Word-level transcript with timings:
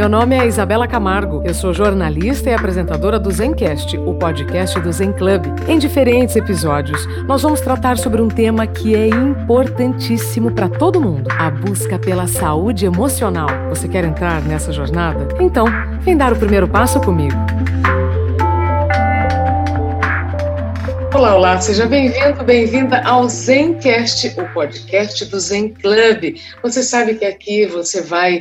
Meu 0.00 0.08
nome 0.08 0.34
é 0.34 0.46
Isabela 0.46 0.88
Camargo, 0.88 1.42
eu 1.44 1.52
sou 1.52 1.74
jornalista 1.74 2.48
e 2.48 2.54
apresentadora 2.54 3.20
do 3.20 3.30
Zencast, 3.30 3.98
o 3.98 4.14
podcast 4.14 4.80
do 4.80 4.90
Zen 4.90 5.12
Club. 5.12 5.44
Em 5.68 5.78
diferentes 5.78 6.34
episódios, 6.36 7.04
nós 7.26 7.42
vamos 7.42 7.60
tratar 7.60 7.98
sobre 7.98 8.22
um 8.22 8.28
tema 8.28 8.66
que 8.66 8.94
é 8.94 9.08
importantíssimo 9.08 10.52
para 10.52 10.70
todo 10.70 11.02
mundo: 11.02 11.28
a 11.38 11.50
busca 11.50 11.98
pela 11.98 12.26
saúde 12.26 12.86
emocional. 12.86 13.50
Você 13.68 13.86
quer 13.88 14.04
entrar 14.04 14.40
nessa 14.40 14.72
jornada? 14.72 15.28
Então, 15.38 15.66
vem 16.00 16.16
dar 16.16 16.32
o 16.32 16.36
primeiro 16.36 16.66
passo 16.66 16.98
comigo. 17.02 17.36
Olá, 21.14 21.36
olá, 21.36 21.60
seja 21.60 21.84
bem-vindo, 21.84 22.42
bem-vinda 22.42 23.02
ao 23.02 23.28
Zencast, 23.28 24.28
o 24.40 24.48
podcast 24.54 25.26
do 25.26 25.38
Zen 25.38 25.74
Club. 25.74 26.36
Você 26.62 26.82
sabe 26.82 27.16
que 27.16 27.26
aqui 27.26 27.66
você 27.66 28.00
vai 28.00 28.40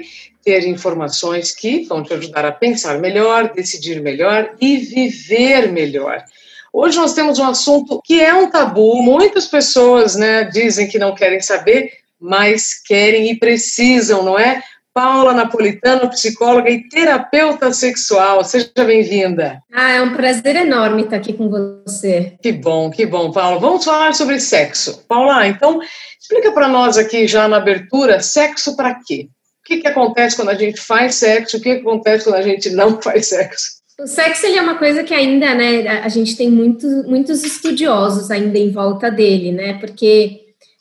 ter 0.49 0.66
informações 0.66 1.53
que 1.53 1.84
vão 1.84 2.02
te 2.02 2.12
ajudar 2.12 2.44
a 2.44 2.52
pensar 2.52 2.98
melhor, 2.98 3.53
decidir 3.53 4.02
melhor 4.02 4.49
e 4.59 4.77
viver 4.77 5.72
melhor. 5.72 6.25
Hoje 6.73 6.98
nós 6.98 7.13
temos 7.13 7.38
um 7.38 7.45
assunto 7.45 8.02
que 8.03 8.20
é 8.20 8.34
um 8.34 8.49
tabu, 8.49 8.99
muitas 9.03 9.45
pessoas 9.45 10.16
né, 10.16 10.45
dizem 10.45 10.88
que 10.88 10.98
não 10.98 11.13
querem 11.13 11.39
saber, 11.39 11.91
mas 12.20 12.73
querem 12.73 13.30
e 13.30 13.38
precisam, 13.38 14.23
não 14.23 14.39
é? 14.39 14.63
Paula 14.91 15.35
Napolitano, 15.35 16.09
psicóloga 16.09 16.72
e 16.72 16.89
terapeuta 16.89 17.72
sexual. 17.72 18.44
Seja 18.44 18.72
bem-vinda. 18.75 19.61
Ah, 19.72 19.91
é 19.91 20.02
um 20.02 20.16
prazer 20.16 20.55
enorme 20.55 21.03
estar 21.03 21.17
aqui 21.17 21.34
com 21.34 21.47
você. 21.47 22.34
Que 22.41 22.52
bom, 22.52 22.89
que 22.89 23.05
bom, 23.05 23.31
Paula. 23.31 23.59
Vamos 23.59 23.86
falar 23.86 24.16
sobre 24.16 24.39
sexo. 24.39 25.05
Paula, 25.08 25.45
então, 25.45 25.80
explica 26.20 26.52
para 26.52 26.67
nós 26.67 26.97
aqui 26.97 27.27
já 27.27 27.47
na 27.47 27.58
abertura, 27.58 28.20
sexo 28.20 28.75
para 28.75 28.95
quê? 29.05 29.30
Que, 29.70 29.78
que 29.78 29.88
acontece 29.88 30.36
quando 30.36 30.50
a 30.50 30.56
gente 30.56 30.81
faz 30.81 31.16
sexo? 31.16 31.58
O 31.58 31.62
que, 31.62 31.75
que 31.75 31.81
acontece 31.81 32.23
quando 32.23 32.38
a 32.38 32.42
gente 32.42 32.72
não 32.72 33.00
faz 33.00 33.28
sexo? 33.28 33.80
O 34.02 34.08
sexo 34.08 34.48
ele 34.48 34.58
é 34.58 34.61
uma 34.61 34.80
coisa 34.80 35.03
que 35.03 35.14
ainda, 35.14 35.53
né, 35.53 35.88
a 36.00 36.09
gente 36.09 36.36
tem 36.36 36.50
muito, 36.50 36.88
muitos 37.06 37.44
estudiosos 37.44 38.31
ainda 38.31 38.58
em 38.58 38.72
volta 38.72 39.11
dele, 39.11 39.52
né? 39.52 39.76
Porque 39.76 40.39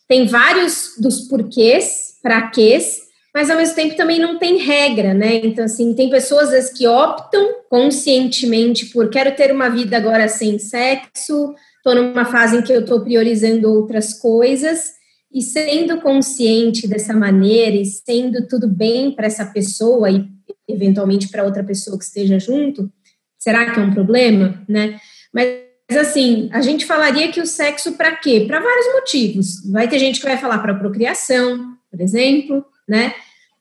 tem 0.08 0.26
vários 0.26 0.94
dos 0.98 1.20
porquês, 1.28 2.14
para 2.22 2.48
quês, 2.48 3.02
mas 3.34 3.50
ao 3.50 3.58
mesmo 3.58 3.74
tempo 3.74 3.94
também 3.94 4.18
não 4.18 4.38
tem 4.38 4.56
regra, 4.56 5.12
né? 5.12 5.36
Então, 5.44 5.66
assim, 5.66 5.92
tem 5.92 6.08
pessoas 6.08 6.50
vezes 6.50 6.72
que 6.72 6.86
optam 6.86 7.56
conscientemente 7.68 8.86
por 8.86 9.10
quero 9.10 9.34
ter 9.36 9.52
uma 9.52 9.68
vida 9.68 9.98
agora 9.98 10.28
sem 10.28 10.58
sexo, 10.58 11.54
estou 11.76 11.94
numa 11.94 12.24
fase 12.24 12.56
em 12.56 12.62
que 12.62 12.72
eu 12.72 12.80
estou 12.80 13.00
priorizando 13.02 13.70
outras 13.70 14.14
coisas, 14.14 14.92
e 15.32 15.42
sendo 15.42 16.00
consciente 16.00 16.88
dessa 16.88 17.14
maneira 17.14 17.76
e 17.76 17.84
sendo 17.84 18.46
tudo 18.46 18.66
bem 18.66 19.12
para 19.12 19.26
essa 19.26 19.44
pessoa 19.46 20.10
e 20.10 20.26
eventualmente 20.66 21.28
para 21.28 21.44
outra 21.44 21.62
pessoa 21.62 21.98
que 21.98 22.04
esteja 22.04 22.38
junto, 22.38 22.90
será 23.38 23.70
que 23.70 23.78
é 23.78 23.82
um 23.82 23.92
problema, 23.92 24.62
né? 24.68 24.98
Mas 25.32 25.98
assim, 25.98 26.48
a 26.52 26.60
gente 26.60 26.84
falaria 26.84 27.30
que 27.30 27.40
o 27.40 27.46
sexo 27.46 27.92
para 27.92 28.16
quê? 28.16 28.44
Para 28.46 28.60
vários 28.60 28.94
motivos. 28.94 29.70
Vai 29.70 29.88
ter 29.88 29.98
gente 29.98 30.20
que 30.20 30.26
vai 30.26 30.36
falar 30.36 30.58
para 30.58 30.74
procriação, 30.74 31.76
por 31.90 32.00
exemplo, 32.00 32.64
né? 32.86 33.14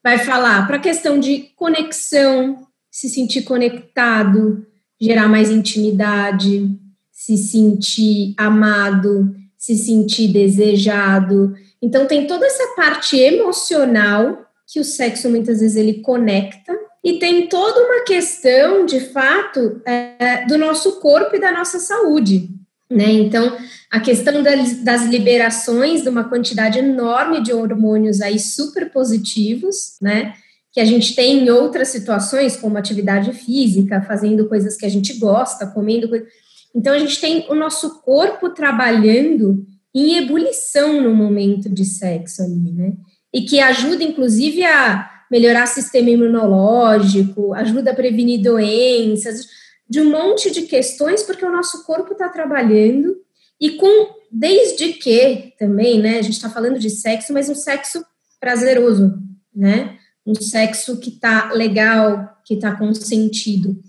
vai 0.07 0.19
falar 0.19 0.65
para 0.65 0.79
questão 0.79 1.19
de 1.19 1.49
conexão, 1.53 2.65
se 2.89 3.09
sentir 3.09 3.41
conectado, 3.41 4.65
gerar 4.97 5.27
mais 5.27 5.51
intimidade, 5.51 6.69
se 7.11 7.35
sentir 7.35 8.33
amado, 8.37 9.35
se 9.57 9.75
sentir 9.75 10.27
desejado. 10.27 11.55
Então 11.81 12.05
tem 12.05 12.27
toda 12.27 12.45
essa 12.45 12.75
parte 12.75 13.17
emocional 13.17 14.45
que 14.71 14.79
o 14.79 14.83
sexo 14.83 15.29
muitas 15.29 15.59
vezes 15.61 15.77
ele 15.77 16.01
conecta 16.01 16.77
e 17.03 17.19
tem 17.19 17.47
toda 17.47 17.79
uma 17.79 18.03
questão 18.03 18.85
de 18.85 18.99
fato 18.99 19.81
é, 19.85 20.45
do 20.45 20.57
nosso 20.57 20.99
corpo 20.99 21.35
e 21.35 21.39
da 21.39 21.51
nossa 21.51 21.79
saúde. 21.79 22.49
Né? 22.89 23.11
Então, 23.11 23.57
a 23.91 23.99
questão 23.99 24.41
das, 24.41 25.05
liberações 25.05 26.03
de 26.03 26.09
uma 26.09 26.25
quantidade 26.25 26.79
enorme 26.79 27.41
de 27.41 27.53
hormônios 27.53 28.21
aí 28.21 28.39
super 28.39 28.91
positivos, 28.91 29.97
né? 30.01 30.33
Que 30.71 30.79
a 30.79 30.85
gente 30.85 31.15
tem 31.15 31.45
em 31.45 31.49
outras 31.49 31.89
situações, 31.89 32.55
como 32.55 32.77
atividade 32.77 33.33
física, 33.33 34.01
fazendo 34.01 34.47
coisas 34.47 34.77
que 34.77 34.85
a 34.85 34.89
gente 34.89 35.13
gosta, 35.13 35.67
comendo 35.67 36.07
coisas. 36.07 36.27
Então, 36.75 36.93
a 36.93 36.99
gente 36.99 37.19
tem 37.19 37.45
o 37.49 37.55
nosso 37.55 38.01
corpo 38.01 38.49
trabalhando 38.49 39.65
em 39.93 40.17
ebulição 40.17 41.01
no 41.01 41.15
momento 41.15 41.69
de 41.69 41.83
sexo 41.83 42.43
ali, 42.43 42.71
né? 42.71 42.93
E 43.33 43.41
que 43.41 43.59
ajuda, 43.59 44.03
inclusive, 44.03 44.63
a 44.63 45.09
melhorar 45.29 45.65
o 45.65 45.67
sistema 45.67 46.09
imunológico, 46.09 47.53
ajuda 47.53 47.91
a 47.91 47.95
prevenir 47.95 48.41
doenças 48.41 49.45
de 49.89 50.01
um 50.01 50.09
monte 50.09 50.51
de 50.51 50.63
questões, 50.63 51.23
porque 51.23 51.45
o 51.45 51.51
nosso 51.51 51.83
corpo 51.83 52.13
está 52.13 52.29
trabalhando. 52.29 53.15
E 53.59 53.71
com, 53.71 54.09
desde 54.31 54.93
que 54.93 55.53
também, 55.57 55.99
né, 55.99 56.19
a 56.19 56.21
gente 56.21 56.35
está 56.35 56.49
falando 56.49 56.77
de 56.77 56.89
sexo, 56.89 57.33
mas 57.33 57.49
um 57.49 57.55
sexo 57.55 58.05
prazeroso, 58.39 59.17
né, 59.55 59.97
um 60.25 60.35
sexo 60.35 60.99
que 60.99 61.09
está 61.09 61.51
legal, 61.53 62.37
que 62.45 62.55
está 62.55 62.75
consentido, 62.75 63.79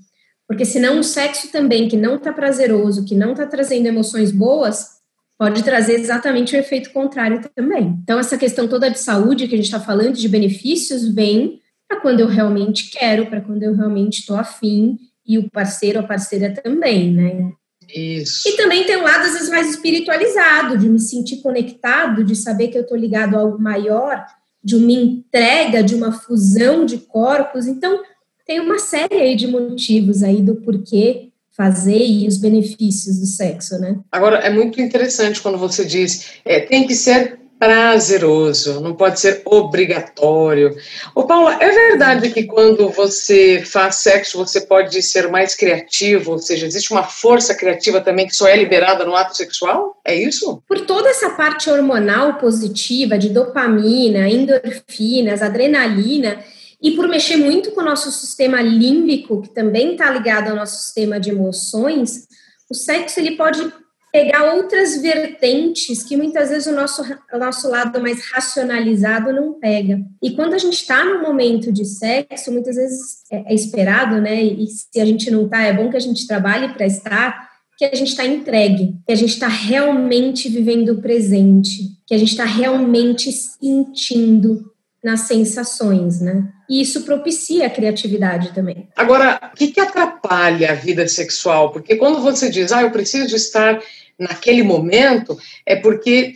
porque 0.48 0.64
senão 0.64 0.98
um 0.98 1.02
sexo 1.02 1.52
também 1.52 1.88
que 1.88 1.96
não 1.96 2.16
está 2.16 2.32
prazeroso, 2.32 3.04
que 3.04 3.14
não 3.14 3.32
está 3.32 3.46
trazendo 3.46 3.86
emoções 3.86 4.32
boas, 4.32 4.98
pode 5.38 5.62
trazer 5.62 6.00
exatamente 6.00 6.56
o 6.56 6.58
efeito 6.58 6.90
contrário 6.90 7.40
também. 7.54 7.98
Então, 8.02 8.18
essa 8.18 8.38
questão 8.38 8.66
toda 8.66 8.90
de 8.90 8.98
saúde 8.98 9.46
que 9.46 9.54
a 9.54 9.58
gente 9.58 9.66
está 9.66 9.78
falando, 9.78 10.14
de 10.14 10.28
benefícios, 10.28 11.06
vem 11.06 11.60
para 11.86 12.00
quando 12.00 12.20
eu 12.20 12.26
realmente 12.26 12.90
quero, 12.90 13.26
para 13.26 13.42
quando 13.42 13.62
eu 13.62 13.74
realmente 13.74 14.20
estou 14.20 14.36
afim, 14.36 14.98
e 15.24 15.38
o 15.38 15.50
parceiro 15.50 15.98
ou 15.98 16.04
a 16.04 16.08
parceira 16.08 16.50
também, 16.50 17.12
né? 17.12 17.52
Isso. 17.94 18.48
E 18.48 18.56
também 18.56 18.84
tem 18.84 18.96
um 18.96 19.02
lado, 19.02 19.26
às 19.26 19.34
vezes, 19.34 19.50
mais 19.50 19.70
espiritualizado, 19.70 20.78
de 20.78 20.88
me 20.88 20.98
sentir 20.98 21.42
conectado, 21.42 22.24
de 22.24 22.34
saber 22.34 22.68
que 22.68 22.78
eu 22.78 22.82
estou 22.82 22.96
ligado 22.96 23.36
a 23.36 23.40
algo 23.40 23.58
maior, 23.58 24.24
de 24.64 24.76
uma 24.76 24.90
entrega, 24.90 25.82
de 25.82 25.94
uma 25.94 26.12
fusão 26.12 26.84
de 26.84 26.98
corpos. 26.98 27.66
Então, 27.66 28.02
tem 28.48 28.60
uma 28.60 28.78
série 28.78 29.14
aí 29.14 29.36
de 29.36 29.46
motivos 29.46 30.22
aí 30.22 30.40
do 30.40 30.56
porquê 30.56 31.28
fazer 31.54 31.98
e 31.98 32.26
os 32.26 32.38
benefícios 32.38 33.18
do 33.18 33.26
sexo, 33.26 33.78
né? 33.78 33.98
Agora, 34.10 34.38
é 34.38 34.48
muito 34.48 34.80
interessante 34.80 35.42
quando 35.42 35.58
você 35.58 35.84
diz, 35.84 36.30
é, 36.44 36.60
tem 36.60 36.86
que 36.86 36.94
ser 36.94 37.38
prazeroso, 37.58 38.80
não 38.80 38.94
pode 38.94 39.18
ser 39.20 39.42
obrigatório. 39.44 40.74
Ô 41.14 41.24
Paula, 41.24 41.58
é 41.60 41.68
verdade 41.68 42.30
que 42.30 42.44
quando 42.44 42.88
você 42.88 43.62
faz 43.66 43.96
sexo 43.96 44.38
você 44.38 44.60
pode 44.60 45.02
ser 45.02 45.28
mais 45.28 45.54
criativo, 45.56 46.32
ou 46.32 46.38
seja, 46.38 46.64
existe 46.64 46.92
uma 46.92 47.02
força 47.02 47.54
criativa 47.54 48.00
também 48.00 48.28
que 48.28 48.36
só 48.36 48.46
é 48.46 48.56
liberada 48.56 49.04
no 49.04 49.16
ato 49.16 49.36
sexual? 49.36 50.00
É 50.04 50.14
isso? 50.14 50.62
Por 50.66 50.86
toda 50.86 51.10
essa 51.10 51.30
parte 51.30 51.68
hormonal 51.68 52.34
positiva 52.34 53.18
de 53.18 53.28
dopamina, 53.28 54.28
endorfinas, 54.28 55.42
adrenalina, 55.42 56.38
e 56.80 56.92
por 56.92 57.08
mexer 57.08 57.36
muito 57.36 57.72
com 57.72 57.80
o 57.80 57.84
nosso 57.84 58.10
sistema 58.10 58.62
límbico, 58.62 59.42
que 59.42 59.50
também 59.50 59.92
está 59.92 60.10
ligado 60.10 60.50
ao 60.50 60.56
nosso 60.56 60.84
sistema 60.84 61.18
de 61.18 61.30
emoções, 61.30 62.26
o 62.70 62.74
sexo 62.74 63.18
ele 63.18 63.36
pode 63.36 63.72
pegar 64.12 64.54
outras 64.54 65.00
vertentes 65.02 66.02
que 66.02 66.16
muitas 66.16 66.48
vezes 66.50 66.66
o 66.66 66.74
nosso, 66.74 67.02
o 67.32 67.38
nosso 67.38 67.68
lado 67.68 68.00
mais 68.00 68.30
racionalizado 68.30 69.32
não 69.32 69.54
pega. 69.54 70.00
E 70.22 70.30
quando 70.30 70.54
a 70.54 70.58
gente 70.58 70.74
está 70.74 71.04
no 71.04 71.20
momento 71.20 71.72
de 71.72 71.84
sexo, 71.84 72.52
muitas 72.52 72.76
vezes 72.76 73.22
é, 73.30 73.52
é 73.52 73.54
esperado, 73.54 74.20
né? 74.20 74.42
E 74.42 74.66
se 74.66 75.00
a 75.00 75.04
gente 75.04 75.30
não 75.30 75.44
está, 75.44 75.62
é 75.62 75.72
bom 75.72 75.90
que 75.90 75.96
a 75.96 76.00
gente 76.00 76.26
trabalhe 76.26 76.72
para 76.72 76.86
estar, 76.86 77.48
que 77.76 77.84
a 77.84 77.94
gente 77.94 78.08
está 78.08 78.24
entregue, 78.24 78.94
que 79.06 79.12
a 79.12 79.16
gente 79.16 79.34
está 79.34 79.48
realmente 79.48 80.48
vivendo 80.48 80.90
o 80.90 81.02
presente, 81.02 81.82
que 82.06 82.14
a 82.14 82.18
gente 82.18 82.30
está 82.30 82.44
realmente 82.44 83.30
sentindo 83.30 84.72
nas 85.02 85.20
sensações, 85.20 86.20
né? 86.20 86.48
E 86.68 86.80
isso 86.80 87.02
propicia 87.02 87.66
a 87.66 87.70
criatividade 87.70 88.52
também. 88.52 88.88
Agora, 88.96 89.40
o 89.52 89.56
que, 89.56 89.68
que 89.68 89.80
atrapalha 89.80 90.72
a 90.72 90.74
vida 90.74 91.06
sexual? 91.06 91.72
Porque 91.72 91.96
quando 91.96 92.20
você 92.20 92.50
diz, 92.50 92.72
ah, 92.72 92.82
eu 92.82 92.90
preciso 92.90 93.34
estar 93.34 93.80
naquele 94.18 94.62
momento, 94.62 95.38
é 95.64 95.76
porque 95.76 96.34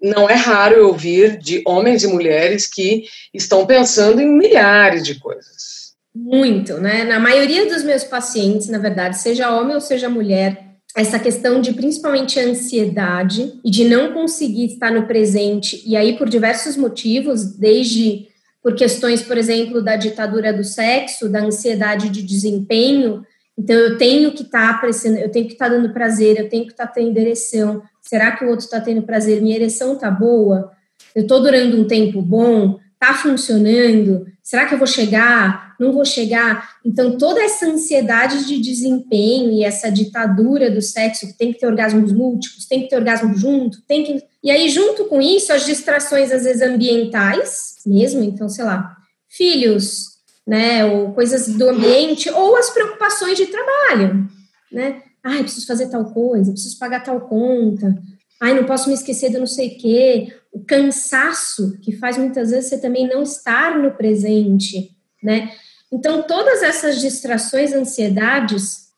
não 0.00 0.28
é 0.28 0.34
raro 0.34 0.76
eu 0.76 0.88
ouvir 0.88 1.38
de 1.38 1.62
homens 1.66 2.02
e 2.02 2.06
mulheres 2.06 2.66
que 2.66 3.04
estão 3.32 3.66
pensando 3.66 4.20
em 4.20 4.28
milhares 4.28 5.04
de 5.04 5.18
coisas. 5.18 5.94
Muito, 6.14 6.74
né? 6.74 7.04
Na 7.04 7.18
maioria 7.18 7.66
dos 7.66 7.82
meus 7.82 8.04
pacientes, 8.04 8.68
na 8.68 8.78
verdade, 8.78 9.18
seja 9.18 9.50
homem 9.50 9.74
ou 9.74 9.80
seja 9.80 10.08
mulher, 10.08 10.73
essa 10.96 11.18
questão 11.18 11.60
de 11.60 11.72
principalmente 11.72 12.38
ansiedade 12.38 13.52
e 13.64 13.70
de 13.70 13.84
não 13.84 14.12
conseguir 14.12 14.66
estar 14.66 14.92
no 14.92 15.06
presente, 15.06 15.82
e 15.84 15.96
aí 15.96 16.16
por 16.16 16.28
diversos 16.28 16.76
motivos, 16.76 17.56
desde 17.56 18.28
por 18.62 18.74
questões, 18.74 19.20
por 19.20 19.36
exemplo, 19.36 19.82
da 19.82 19.96
ditadura 19.96 20.52
do 20.52 20.64
sexo, 20.64 21.28
da 21.28 21.40
ansiedade 21.40 22.08
de 22.08 22.22
desempenho, 22.22 23.24
então, 23.56 23.76
eu 23.76 23.96
tenho 23.96 24.32
que 24.32 24.42
estar 24.42 24.80
tá 24.80 24.86
eu 24.86 25.30
tenho 25.30 25.46
que 25.46 25.52
estar 25.52 25.68
tá 25.68 25.74
dando 25.74 25.92
prazer, 25.92 26.38
eu 26.38 26.48
tenho 26.48 26.64
que 26.64 26.72
estar 26.72 26.86
tá 26.86 26.92
tendo 26.92 27.16
ereção. 27.16 27.82
Será 28.02 28.32
que 28.32 28.44
o 28.44 28.48
outro 28.48 28.64
está 28.64 28.80
tendo 28.80 29.02
prazer? 29.02 29.40
Minha 29.40 29.56
ereção 29.56 29.94
está 29.94 30.10
boa? 30.10 30.72
Eu 31.14 31.22
estou 31.22 31.40
durando 31.40 31.80
um 31.80 31.86
tempo 31.86 32.20
bom? 32.20 32.78
Tá 32.98 33.14
funcionando? 33.14 34.26
Será 34.42 34.66
que 34.66 34.74
eu 34.74 34.78
vou 34.78 34.86
chegar? 34.86 35.73
Não 35.78 35.92
vou 35.92 36.04
chegar? 36.04 36.76
Então, 36.84 37.18
toda 37.18 37.42
essa 37.42 37.66
ansiedade 37.66 38.46
de 38.46 38.60
desempenho 38.60 39.52
e 39.52 39.64
essa 39.64 39.90
ditadura 39.90 40.70
do 40.70 40.80
sexo, 40.80 41.26
que 41.26 41.38
tem 41.38 41.52
que 41.52 41.58
ter 41.58 41.66
orgasmos 41.66 42.12
múltiplos, 42.12 42.66
tem 42.66 42.82
que 42.82 42.88
ter 42.88 42.96
orgasmo 42.96 43.34
junto, 43.36 43.82
tem 43.82 44.04
que. 44.04 44.22
E 44.42 44.50
aí, 44.50 44.68
junto 44.68 45.06
com 45.06 45.20
isso, 45.20 45.52
as 45.52 45.64
distrações, 45.64 46.30
às 46.30 46.44
vezes, 46.44 46.62
ambientais 46.62 47.74
mesmo, 47.86 48.22
então, 48.22 48.48
sei 48.48 48.64
lá, 48.64 48.96
filhos, 49.28 50.14
né, 50.46 50.84
ou 50.84 51.12
coisas 51.12 51.48
do 51.48 51.68
ambiente, 51.68 52.30
ou 52.30 52.56
as 52.56 52.70
preocupações 52.70 53.36
de 53.36 53.46
trabalho, 53.46 54.28
né? 54.70 55.02
Ai, 55.22 55.42
preciso 55.42 55.66
fazer 55.66 55.88
tal 55.88 56.04
coisa, 56.12 56.52
preciso 56.52 56.78
pagar 56.78 57.02
tal 57.02 57.20
conta, 57.22 57.96
ai, 58.40 58.54
não 58.54 58.64
posso 58.64 58.88
me 58.88 58.94
esquecer 58.94 59.30
de 59.30 59.38
não 59.38 59.46
sei 59.46 59.68
o 59.68 59.78
quê. 59.78 60.34
O 60.52 60.62
cansaço, 60.64 61.78
que 61.80 61.92
faz 61.92 62.18
muitas 62.18 62.50
vezes 62.50 62.68
você 62.68 62.78
também 62.78 63.08
não 63.08 63.22
estar 63.22 63.78
no 63.78 63.92
presente, 63.92 64.90
né? 65.22 65.50
Então, 65.94 66.24
todas 66.24 66.60
essas 66.60 67.00
distrações, 67.00 67.72
ansiedades, 67.72 68.88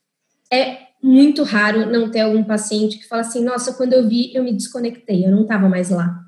é 0.50 0.78
muito 1.02 1.42
raro 1.42 1.92
não 1.92 2.10
ter 2.10 2.20
algum 2.20 2.42
paciente 2.42 2.96
que 2.96 3.06
fala 3.06 3.20
assim: 3.20 3.44
nossa, 3.44 3.74
quando 3.74 3.92
eu 3.92 4.08
vi, 4.08 4.34
eu 4.34 4.42
me 4.42 4.50
desconectei, 4.50 5.26
eu 5.26 5.30
não 5.30 5.42
estava 5.42 5.68
mais 5.68 5.90
lá. 5.90 6.18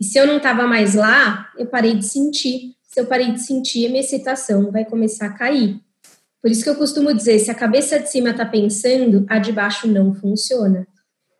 E 0.00 0.04
se 0.04 0.18
eu 0.18 0.26
não 0.26 0.38
estava 0.38 0.66
mais 0.66 0.96
lá, 0.96 1.48
eu 1.56 1.66
parei 1.66 1.94
de 1.94 2.04
sentir. 2.04 2.74
Se 2.82 2.98
eu 2.98 3.06
parei 3.06 3.30
de 3.30 3.40
sentir, 3.40 3.86
a 3.86 3.90
minha 3.90 4.00
excitação 4.00 4.72
vai 4.72 4.84
começar 4.84 5.26
a 5.26 5.32
cair. 5.32 5.80
Por 6.42 6.50
isso 6.50 6.64
que 6.64 6.70
eu 6.70 6.74
costumo 6.74 7.14
dizer: 7.14 7.38
se 7.38 7.52
a 7.52 7.54
cabeça 7.54 8.00
de 8.00 8.10
cima 8.10 8.30
está 8.30 8.44
pensando, 8.44 9.24
a 9.28 9.38
de 9.38 9.52
baixo 9.52 9.86
não 9.86 10.12
funciona. 10.12 10.84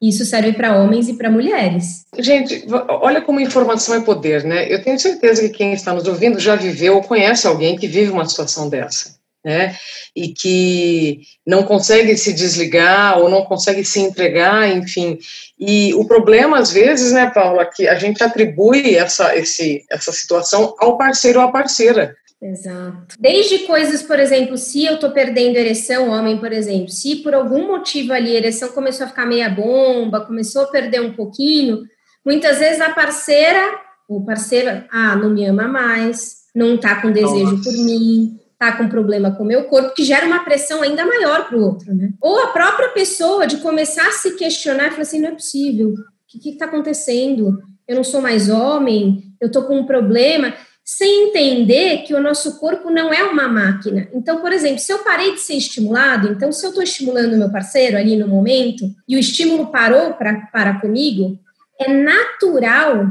Isso 0.00 0.24
serve 0.24 0.52
para 0.52 0.76
homens 0.76 1.08
e 1.08 1.14
para 1.14 1.30
mulheres. 1.30 2.06
Gente, 2.16 2.64
olha 2.88 3.20
como 3.20 3.40
informação 3.40 3.96
é 3.96 4.00
poder, 4.00 4.44
né? 4.44 4.72
Eu 4.72 4.82
tenho 4.82 4.98
certeza 4.98 5.42
que 5.42 5.48
quem 5.48 5.72
está 5.72 5.92
nos 5.92 6.06
ouvindo 6.06 6.38
já 6.38 6.54
viveu 6.54 6.94
ou 6.94 7.02
conhece 7.02 7.46
alguém 7.48 7.76
que 7.76 7.88
vive 7.88 8.12
uma 8.12 8.28
situação 8.28 8.68
dessa, 8.68 9.16
né? 9.44 9.76
E 10.14 10.28
que 10.28 11.22
não 11.44 11.64
consegue 11.64 12.16
se 12.16 12.32
desligar 12.32 13.18
ou 13.18 13.28
não 13.28 13.44
consegue 13.44 13.84
se 13.84 13.98
entregar, 13.98 14.70
enfim. 14.70 15.18
E 15.58 15.92
o 15.94 16.04
problema, 16.04 16.60
às 16.60 16.70
vezes, 16.70 17.12
né, 17.12 17.28
Paula, 17.34 17.66
que 17.66 17.88
a 17.88 17.96
gente 17.96 18.22
atribui 18.22 18.94
essa, 18.94 19.36
esse, 19.36 19.84
essa 19.90 20.12
situação 20.12 20.76
ao 20.78 20.96
parceiro 20.96 21.40
ou 21.40 21.46
à 21.46 21.50
parceira. 21.50 22.14
Exato. 22.40 23.16
Desde 23.18 23.60
coisas, 23.60 24.02
por 24.02 24.18
exemplo, 24.18 24.56
se 24.56 24.84
eu 24.84 24.98
tô 24.98 25.10
perdendo 25.10 25.56
ereção, 25.56 26.10
homem, 26.10 26.38
por 26.38 26.52
exemplo, 26.52 26.88
se 26.88 27.16
por 27.16 27.34
algum 27.34 27.66
motivo 27.66 28.12
ali 28.12 28.30
a 28.30 28.38
ereção 28.38 28.68
começou 28.68 29.06
a 29.06 29.08
ficar 29.08 29.26
meia 29.26 29.50
bomba, 29.50 30.24
começou 30.24 30.62
a 30.62 30.68
perder 30.68 31.00
um 31.00 31.12
pouquinho, 31.14 31.82
muitas 32.24 32.58
vezes 32.58 32.80
a 32.80 32.90
parceira, 32.90 33.60
o 34.08 34.24
parceiro, 34.24 34.84
ah, 34.90 35.16
não 35.16 35.30
me 35.30 35.44
ama 35.44 35.66
mais, 35.66 36.44
não 36.54 36.78
tá 36.78 37.02
com 37.02 37.10
desejo 37.10 37.56
Nossa. 37.56 37.64
por 37.64 37.72
mim, 37.72 38.38
tá 38.56 38.76
com 38.76 38.88
problema 38.88 39.32
com 39.32 39.42
o 39.42 39.46
meu 39.46 39.64
corpo, 39.64 39.94
que 39.94 40.04
gera 40.04 40.26
uma 40.26 40.44
pressão 40.44 40.80
ainda 40.80 41.04
maior 41.04 41.48
pro 41.48 41.60
outro, 41.60 41.92
né? 41.92 42.10
Ou 42.20 42.38
a 42.40 42.48
própria 42.48 42.90
pessoa 42.90 43.48
de 43.48 43.58
começar 43.58 44.06
a 44.06 44.12
se 44.12 44.36
questionar 44.36 44.86
e 44.86 44.90
falar 44.90 45.02
assim, 45.02 45.20
não 45.20 45.30
é 45.30 45.32
possível, 45.32 45.90
o 45.90 45.94
que 46.28 46.38
que 46.38 46.56
tá 46.56 46.66
acontecendo? 46.66 47.60
Eu 47.86 47.96
não 47.96 48.04
sou 48.04 48.20
mais 48.20 48.48
homem, 48.48 49.24
eu 49.40 49.50
tô 49.50 49.62
com 49.64 49.78
um 49.78 49.86
problema 49.86 50.54
sem 50.90 51.28
entender 51.28 52.04
que 52.04 52.14
o 52.14 52.20
nosso 52.20 52.58
corpo 52.58 52.88
não 52.88 53.12
é 53.12 53.22
uma 53.22 53.46
máquina. 53.46 54.08
Então, 54.10 54.40
por 54.40 54.54
exemplo, 54.54 54.78
se 54.78 54.90
eu 54.90 55.00
parei 55.00 55.34
de 55.34 55.40
ser 55.40 55.52
estimulado, 55.52 56.28
então 56.28 56.50
se 56.50 56.64
eu 56.64 56.70
estou 56.70 56.82
estimulando 56.82 57.34
o 57.34 57.36
meu 57.36 57.52
parceiro 57.52 57.98
ali 57.98 58.16
no 58.16 58.26
momento 58.26 58.90
e 59.06 59.14
o 59.14 59.18
estímulo 59.18 59.70
parou 59.70 60.14
para 60.14 60.46
para 60.50 60.80
comigo, 60.80 61.38
é 61.78 61.92
natural 61.92 63.04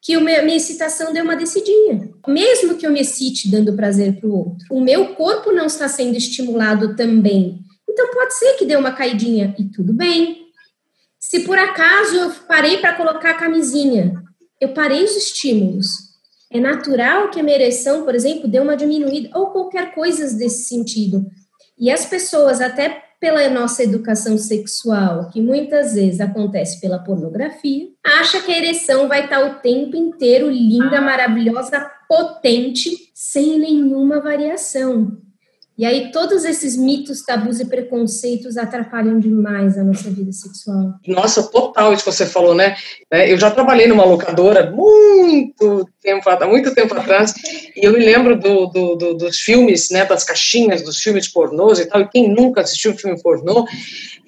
que 0.00 0.16
meu, 0.16 0.44
minha 0.44 0.56
excitação 0.56 1.12
dê 1.12 1.22
uma 1.22 1.36
descidinha. 1.36 2.10
Mesmo 2.26 2.76
que 2.76 2.84
eu 2.84 2.90
me 2.90 3.02
excite 3.02 3.48
dando 3.48 3.76
prazer 3.76 4.18
para 4.18 4.28
o 4.28 4.38
outro, 4.38 4.66
o 4.68 4.80
meu 4.80 5.14
corpo 5.14 5.52
não 5.52 5.66
está 5.66 5.86
sendo 5.86 6.16
estimulado 6.16 6.96
também. 6.96 7.60
Então 7.88 8.10
pode 8.10 8.34
ser 8.34 8.54
que 8.54 8.66
dê 8.66 8.74
uma 8.74 8.90
caidinha 8.90 9.54
e 9.56 9.66
tudo 9.66 9.92
bem. 9.92 10.48
Se 11.20 11.44
por 11.44 11.56
acaso 11.56 12.16
eu 12.16 12.30
parei 12.48 12.78
para 12.78 12.96
colocar 12.96 13.30
a 13.30 13.38
camisinha, 13.38 14.12
eu 14.60 14.70
parei 14.70 15.04
os 15.04 15.16
estímulos, 15.16 16.11
é 16.52 16.60
natural 16.60 17.30
que 17.30 17.40
a 17.40 17.42
minha 17.42 17.56
ereção, 17.56 18.04
por 18.04 18.14
exemplo, 18.14 18.48
dê 18.48 18.60
uma 18.60 18.76
diminuída, 18.76 19.30
ou 19.38 19.46
qualquer 19.46 19.94
coisa 19.94 20.24
desse 20.36 20.64
sentido. 20.64 21.26
E 21.78 21.90
as 21.90 22.04
pessoas, 22.04 22.60
até 22.60 23.02
pela 23.18 23.48
nossa 23.48 23.84
educação 23.84 24.36
sexual, 24.36 25.30
que 25.30 25.40
muitas 25.40 25.94
vezes 25.94 26.20
acontece 26.20 26.80
pela 26.80 26.98
pornografia, 26.98 27.88
acha 28.04 28.40
que 28.42 28.52
a 28.52 28.58
ereção 28.58 29.06
vai 29.06 29.24
estar 29.24 29.44
o 29.46 29.60
tempo 29.60 29.96
inteiro 29.96 30.50
linda, 30.50 31.00
maravilhosa, 31.00 31.88
potente, 32.08 32.90
sem 33.14 33.58
nenhuma 33.58 34.20
variação. 34.20 35.16
E 35.76 35.86
aí 35.86 36.12
todos 36.12 36.44
esses 36.44 36.76
mitos, 36.76 37.22
tabus 37.22 37.58
e 37.58 37.64
preconceitos 37.64 38.58
atrapalham 38.58 39.18
demais 39.18 39.78
a 39.78 39.82
nossa 39.82 40.10
vida 40.10 40.30
sexual. 40.30 40.94
Nossa, 41.06 41.42
total 41.44 41.92
isso 41.92 42.04
que 42.04 42.12
você 42.12 42.26
falou, 42.26 42.54
né? 42.54 42.76
É, 43.10 43.32
eu 43.32 43.38
já 43.38 43.50
trabalhei 43.50 43.86
numa 43.86 44.04
locadora 44.04 44.70
muito 44.70 45.88
tempo, 46.02 46.46
muito 46.46 46.74
tempo 46.74 46.94
atrás, 46.94 47.32
e 47.74 47.86
eu 47.86 47.92
me 47.92 48.00
lembro 48.00 48.38
do, 48.38 48.66
do, 48.66 48.96
do, 48.96 49.14
dos 49.14 49.38
filmes, 49.38 49.88
né, 49.90 50.04
das 50.04 50.24
caixinhas, 50.24 50.82
dos 50.82 50.98
filmes 50.98 51.28
pornôs 51.28 51.78
e 51.78 51.86
tal, 51.86 52.02
e 52.02 52.08
quem 52.08 52.28
nunca 52.28 52.60
assistiu 52.60 52.92
um 52.92 52.98
filme 52.98 53.20
pornô, 53.22 53.66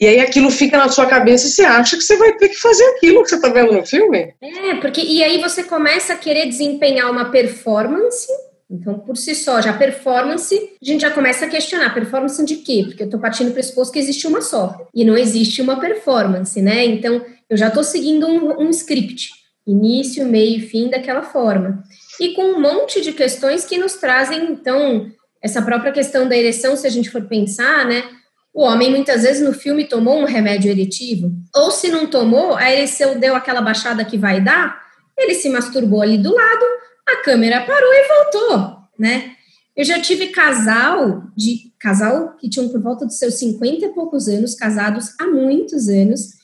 e 0.00 0.06
aí 0.06 0.20
aquilo 0.20 0.50
fica 0.50 0.78
na 0.78 0.88
sua 0.88 1.06
cabeça 1.06 1.46
e 1.46 1.50
você 1.50 1.62
acha 1.62 1.96
que 1.96 2.02
você 2.02 2.16
vai 2.16 2.32
ter 2.36 2.48
que 2.48 2.56
fazer 2.56 2.84
aquilo 2.90 3.22
que 3.22 3.28
você 3.28 3.36
está 3.36 3.48
vendo 3.48 3.72
no 3.72 3.84
filme. 3.84 4.34
É, 4.42 4.74
porque 4.80 5.00
e 5.00 5.22
aí 5.22 5.40
você 5.40 5.62
começa 5.62 6.14
a 6.14 6.16
querer 6.16 6.46
desempenhar 6.46 7.10
uma 7.10 7.30
performance 7.30 8.26
então, 8.70 8.98
por 8.98 9.16
si 9.16 9.34
só, 9.34 9.60
já 9.60 9.72
performance, 9.72 10.54
a 10.54 10.84
gente 10.84 11.02
já 11.02 11.10
começa 11.10 11.44
a 11.44 11.48
questionar. 11.48 11.92
Performance 11.92 12.44
de 12.44 12.56
quê? 12.56 12.84
Porque 12.86 13.02
eu 13.02 13.06
estou 13.06 13.20
partindo 13.20 13.48
do 13.48 13.54
pressuposto 13.54 13.92
que 13.92 13.98
existe 13.98 14.26
uma 14.26 14.40
só. 14.40 14.88
E 14.94 15.04
não 15.04 15.16
existe 15.16 15.60
uma 15.60 15.78
performance, 15.78 16.60
né? 16.62 16.84
Então, 16.84 17.24
eu 17.48 17.56
já 17.56 17.68
estou 17.68 17.84
seguindo 17.84 18.26
um, 18.26 18.62
um 18.62 18.70
script. 18.70 19.30
Início, 19.66 20.26
meio 20.26 20.58
e 20.58 20.60
fim 20.60 20.88
daquela 20.88 21.22
forma. 21.22 21.82
E 22.20 22.34
com 22.34 22.42
um 22.44 22.60
monte 22.60 23.00
de 23.00 23.12
questões 23.12 23.64
que 23.64 23.78
nos 23.78 23.94
trazem, 23.94 24.52
então, 24.52 25.10
essa 25.42 25.60
própria 25.62 25.92
questão 25.92 26.28
da 26.28 26.36
ereção, 26.36 26.76
se 26.76 26.86
a 26.86 26.90
gente 26.90 27.10
for 27.10 27.22
pensar, 27.22 27.86
né? 27.86 28.04
O 28.52 28.62
homem 28.62 28.90
muitas 28.90 29.22
vezes 29.22 29.42
no 29.42 29.52
filme 29.52 29.84
tomou 29.84 30.18
um 30.18 30.24
remédio 30.24 30.70
eretivo, 30.70 31.32
ou 31.54 31.70
se 31.70 31.88
não 31.88 32.06
tomou, 32.06 32.54
a 32.54 32.70
ereção 32.70 33.18
deu 33.18 33.34
aquela 33.34 33.60
baixada 33.60 34.04
que 34.04 34.16
vai 34.16 34.40
dar, 34.40 34.80
ele 35.18 35.34
se 35.34 35.48
masturbou 35.48 36.00
ali 36.00 36.16
do 36.16 36.32
lado, 36.32 36.64
a 37.06 37.16
câmera 37.22 37.64
parou 37.64 37.92
e 37.92 38.08
voltou, 38.08 38.78
né? 38.98 39.34
Eu 39.76 39.84
já 39.84 40.00
tive 40.00 40.28
casal 40.28 41.24
de 41.36 41.72
casal 41.78 42.36
que 42.38 42.48
tinham 42.48 42.68
por 42.68 42.80
volta 42.80 43.04
dos 43.04 43.18
seus 43.18 43.34
50 43.34 43.86
e 43.86 43.88
poucos 43.90 44.28
anos, 44.28 44.54
casados 44.54 45.14
há 45.20 45.26
muitos 45.26 45.88
anos, 45.88 46.34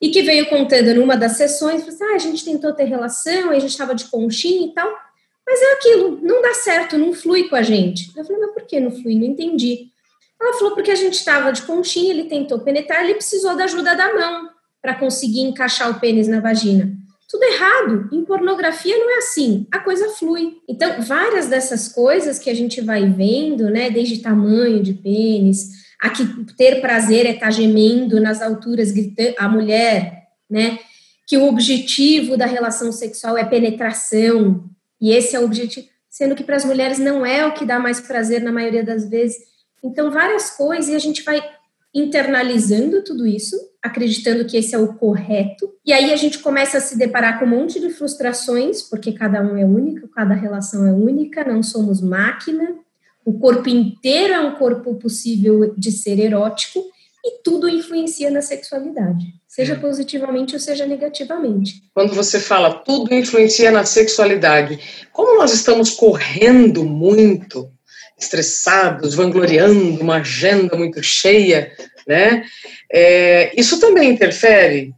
e 0.00 0.10
que 0.10 0.22
veio 0.22 0.48
contando 0.48 0.94
numa 0.94 1.16
das 1.16 1.32
sessões, 1.32 1.86
assim, 1.86 2.04
ah, 2.04 2.14
a 2.14 2.18
gente 2.18 2.44
tentou 2.44 2.72
ter 2.72 2.84
relação, 2.84 3.50
a 3.50 3.58
gente 3.58 3.70
estava 3.70 3.94
de 3.94 4.04
conchinha 4.04 4.68
e 4.68 4.72
tal, 4.72 4.90
mas 5.46 5.60
é 5.60 5.72
aquilo, 5.72 6.20
não 6.22 6.42
dá 6.42 6.54
certo, 6.54 6.98
não 6.98 7.12
flui 7.12 7.48
com 7.48 7.56
a 7.56 7.62
gente. 7.62 8.10
Eu 8.16 8.24
falei, 8.24 8.42
mas 8.42 8.52
por 8.52 8.62
que 8.64 8.80
não 8.80 8.90
flui? 8.90 9.14
Não 9.14 9.26
entendi. 9.26 9.90
Ela 10.40 10.52
falou, 10.54 10.74
porque 10.74 10.90
a 10.90 10.96
gente 10.96 11.14
estava 11.14 11.52
de 11.52 11.62
conchinha, 11.62 12.10
ele 12.10 12.24
tentou 12.24 12.58
penetrar, 12.60 13.04
ele 13.04 13.14
precisou 13.14 13.56
da 13.56 13.64
ajuda 13.64 13.94
da 13.94 14.12
mão 14.12 14.50
para 14.82 14.94
conseguir 14.94 15.40
encaixar 15.40 15.90
o 15.90 16.00
pênis 16.00 16.28
na 16.28 16.40
vagina. 16.40 16.92
Tudo 17.36 17.52
errado. 17.52 18.08
Em 18.12 18.24
pornografia 18.24 18.96
não 18.96 19.10
é 19.14 19.18
assim. 19.18 19.66
A 19.70 19.78
coisa 19.78 20.08
flui. 20.08 20.56
Então, 20.66 21.02
várias 21.02 21.48
dessas 21.48 21.86
coisas 21.86 22.38
que 22.38 22.48
a 22.48 22.54
gente 22.54 22.80
vai 22.80 23.06
vendo, 23.10 23.68
né, 23.68 23.90
desde 23.90 24.22
tamanho 24.22 24.82
de 24.82 24.94
pênis, 24.94 25.84
a 26.00 26.08
que 26.08 26.24
ter 26.54 26.80
prazer 26.80 27.26
é 27.26 27.32
estar 27.32 27.46
tá 27.46 27.50
gemendo 27.50 28.18
nas 28.22 28.40
alturas, 28.40 28.90
gritando, 28.90 29.34
a 29.36 29.50
mulher, 29.50 30.28
né, 30.48 30.78
que 31.26 31.36
o 31.36 31.46
objetivo 31.46 32.38
da 32.38 32.46
relação 32.46 32.90
sexual 32.90 33.36
é 33.36 33.44
penetração, 33.44 34.64
e 34.98 35.10
esse 35.10 35.36
é 35.36 35.38
o 35.38 35.44
objetivo, 35.44 35.88
sendo 36.08 36.34
que 36.34 36.42
para 36.42 36.56
as 36.56 36.64
mulheres 36.64 36.98
não 36.98 37.26
é 37.26 37.44
o 37.44 37.52
que 37.52 37.66
dá 37.66 37.78
mais 37.78 38.00
prazer 38.00 38.40
na 38.40 38.50
maioria 38.50 38.82
das 38.82 39.10
vezes. 39.10 39.36
Então, 39.84 40.10
várias 40.10 40.48
coisas, 40.52 40.88
e 40.88 40.94
a 40.94 40.98
gente 40.98 41.22
vai 41.22 41.44
internalizando 41.96 43.02
tudo 43.02 43.26
isso, 43.26 43.56
acreditando 43.82 44.44
que 44.44 44.58
esse 44.58 44.74
é 44.74 44.78
o 44.78 44.94
correto, 44.94 45.72
e 45.84 45.94
aí 45.94 46.12
a 46.12 46.16
gente 46.16 46.40
começa 46.40 46.76
a 46.76 46.80
se 46.80 46.98
deparar 46.98 47.38
com 47.38 47.46
um 47.46 47.48
monte 47.48 47.80
de 47.80 47.88
frustrações, 47.88 48.82
porque 48.82 49.12
cada 49.12 49.40
um 49.40 49.56
é 49.56 49.64
único, 49.64 50.06
cada 50.08 50.34
relação 50.34 50.86
é 50.86 50.92
única, 50.92 51.42
não 51.42 51.62
somos 51.62 52.02
máquina, 52.02 52.74
o 53.24 53.38
corpo 53.38 53.70
inteiro 53.70 54.34
é 54.34 54.40
um 54.40 54.56
corpo 54.56 54.94
possível 54.96 55.74
de 55.74 55.90
ser 55.90 56.18
erótico, 56.18 56.84
e 57.24 57.42
tudo 57.42 57.68
influencia 57.68 58.30
na 58.30 58.42
sexualidade, 58.42 59.24
seja 59.48 59.72
é. 59.72 59.76
positivamente 59.76 60.54
ou 60.54 60.60
seja 60.60 60.86
negativamente. 60.86 61.82
Quando 61.94 62.14
você 62.14 62.38
fala 62.38 62.74
tudo 62.74 63.14
influencia 63.14 63.72
na 63.72 63.84
sexualidade, 63.86 64.78
como 65.12 65.38
nós 65.38 65.52
estamos 65.52 65.90
correndo 65.90 66.84
muito 66.84 67.68
estressados, 68.18 69.14
vangloriando 69.14 70.00
uma 70.00 70.16
agenda 70.16 70.76
muito 70.76 71.02
cheia, 71.02 71.72
né? 72.06 72.44
É, 72.92 73.52
isso 73.60 73.78
também 73.80 74.10
interfere 74.10 74.94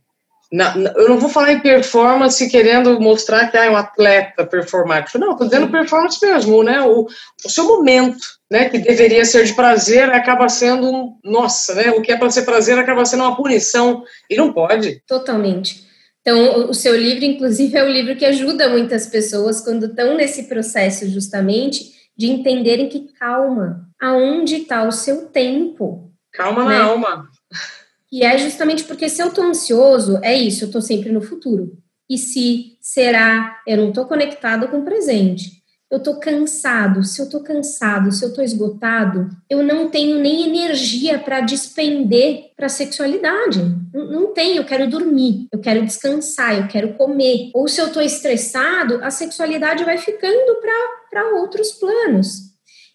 na, 0.50 0.74
na, 0.74 0.90
eu 0.92 1.08
não 1.08 1.18
vou 1.18 1.28
falar 1.28 1.52
em 1.52 1.60
performance 1.60 2.48
querendo 2.48 2.98
mostrar 2.98 3.50
que 3.50 3.56
é 3.56 3.70
um 3.70 3.76
atleta 3.76 4.46
performático. 4.46 5.18
Não, 5.18 5.32
estou 5.32 5.46
dizendo 5.46 5.70
performance 5.70 6.18
mesmo, 6.24 6.62
né? 6.62 6.80
O, 6.80 7.06
o 7.44 7.50
seu 7.50 7.64
momento, 7.64 8.24
né? 8.50 8.68
Que 8.68 8.78
deveria 8.78 9.24
ser 9.26 9.44
de 9.44 9.52
prazer, 9.52 10.10
acaba 10.10 10.48
sendo, 10.48 11.12
nossa, 11.22 11.74
né? 11.74 11.90
O 11.90 12.00
que 12.00 12.10
é 12.10 12.16
para 12.16 12.30
ser 12.30 12.42
prazer 12.42 12.78
acaba 12.78 13.04
sendo 13.04 13.24
uma 13.24 13.36
punição. 13.36 14.02
E 14.30 14.36
não 14.36 14.52
pode. 14.52 15.02
Totalmente. 15.06 15.86
Então, 16.22 16.68
o 16.68 16.74
seu 16.74 16.96
livro, 16.96 17.24
inclusive, 17.24 17.76
é 17.76 17.84
um 17.84 17.90
livro 17.90 18.16
que 18.16 18.24
ajuda 18.24 18.70
muitas 18.70 19.06
pessoas 19.06 19.60
quando 19.60 19.86
estão 19.86 20.16
nesse 20.16 20.44
processo, 20.44 21.08
justamente, 21.08 21.92
de 22.18 22.26
entenderem 22.26 22.88
que 22.88 23.12
calma, 23.12 23.88
aonde 24.00 24.56
está 24.56 24.82
o 24.82 24.90
seu 24.90 25.26
tempo? 25.26 26.12
Calma 26.32 26.64
né? 26.64 26.78
na 26.78 26.84
alma. 26.84 27.28
E 28.10 28.24
é 28.24 28.36
justamente 28.36 28.84
porque 28.84 29.08
se 29.08 29.22
eu 29.22 29.28
estou 29.28 29.44
ansioso, 29.44 30.18
é 30.22 30.34
isso, 30.34 30.64
eu 30.64 30.66
estou 30.66 30.82
sempre 30.82 31.12
no 31.12 31.20
futuro. 31.20 31.78
E 32.10 32.18
se 32.18 32.76
será, 32.80 33.60
eu 33.66 33.76
não 33.76 33.90
estou 33.90 34.06
conectado 34.06 34.68
com 34.68 34.78
o 34.78 34.84
presente. 34.84 35.57
Eu 35.90 35.98
estou 35.98 36.16
cansado. 36.16 37.02
Se 37.02 37.20
eu 37.20 37.24
estou 37.24 37.40
cansado, 37.40 38.12
se 38.12 38.24
eu 38.24 38.28
estou 38.28 38.44
esgotado, 38.44 39.30
eu 39.48 39.62
não 39.62 39.88
tenho 39.88 40.18
nem 40.18 40.44
energia 40.46 41.18
para 41.18 41.40
despender 41.40 42.50
para 42.56 42.68
sexualidade. 42.68 43.60
Não, 43.92 44.04
não 44.10 44.34
tenho, 44.34 44.56
eu 44.56 44.64
quero 44.64 44.88
dormir, 44.88 45.48
eu 45.52 45.58
quero 45.60 45.84
descansar, 45.84 46.58
eu 46.58 46.68
quero 46.68 46.94
comer. 46.94 47.50
Ou 47.54 47.66
se 47.68 47.80
eu 47.80 47.86
estou 47.86 48.02
estressado, 48.02 49.02
a 49.02 49.10
sexualidade 49.10 49.84
vai 49.84 49.96
ficando 49.96 50.60
para 51.10 51.34
outros 51.36 51.72
planos. 51.72 52.47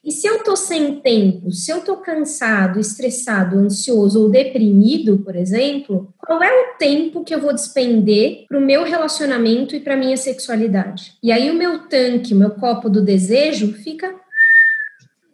E 0.03 0.11
se 0.11 0.27
eu 0.27 0.35
estou 0.35 0.57
sem 0.57 0.99
tempo, 0.99 1.49
se 1.49 1.71
eu 1.71 1.77
estou 1.77 1.95
cansado, 1.97 2.77
estressado, 2.77 3.57
ansioso 3.57 4.23
ou 4.23 4.29
deprimido, 4.29 5.19
por 5.19 5.33
exemplo, 5.33 6.13
qual 6.17 6.43
é 6.43 6.51
o 6.51 6.77
tempo 6.77 7.23
que 7.23 7.33
eu 7.33 7.39
vou 7.39 7.53
despender 7.53 8.45
para 8.49 8.57
o 8.57 8.61
meu 8.61 8.83
relacionamento 8.83 9.73
e 9.73 9.79
para 9.79 9.95
minha 9.95 10.17
sexualidade? 10.17 11.13
E 11.23 11.31
aí 11.31 11.49
o 11.49 11.53
meu 11.53 11.87
tanque, 11.87 12.33
o 12.33 12.37
meu 12.37 12.51
copo 12.51 12.89
do 12.89 13.01
desejo 13.01 13.71
fica 13.75 14.13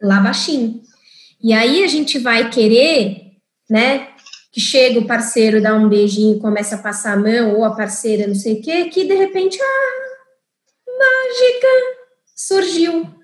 lá 0.00 0.20
baixinho. 0.20 0.80
E 1.42 1.52
aí 1.52 1.82
a 1.82 1.88
gente 1.88 2.20
vai 2.20 2.48
querer, 2.48 3.22
né, 3.68 4.10
que 4.52 4.60
chega 4.60 5.00
o 5.00 5.06
parceiro, 5.06 5.60
dá 5.60 5.74
um 5.74 5.88
beijinho, 5.88 6.38
começa 6.38 6.76
a 6.76 6.82
passar 6.82 7.14
a 7.14 7.20
mão, 7.20 7.56
ou 7.56 7.64
a 7.64 7.74
parceira, 7.74 8.24
não 8.28 8.36
sei 8.36 8.60
o 8.60 8.62
quê, 8.62 8.84
que 8.84 9.02
de 9.04 9.14
repente, 9.14 9.58
ah, 9.60 10.00
mágica, 10.86 11.66
surgiu 12.36 13.19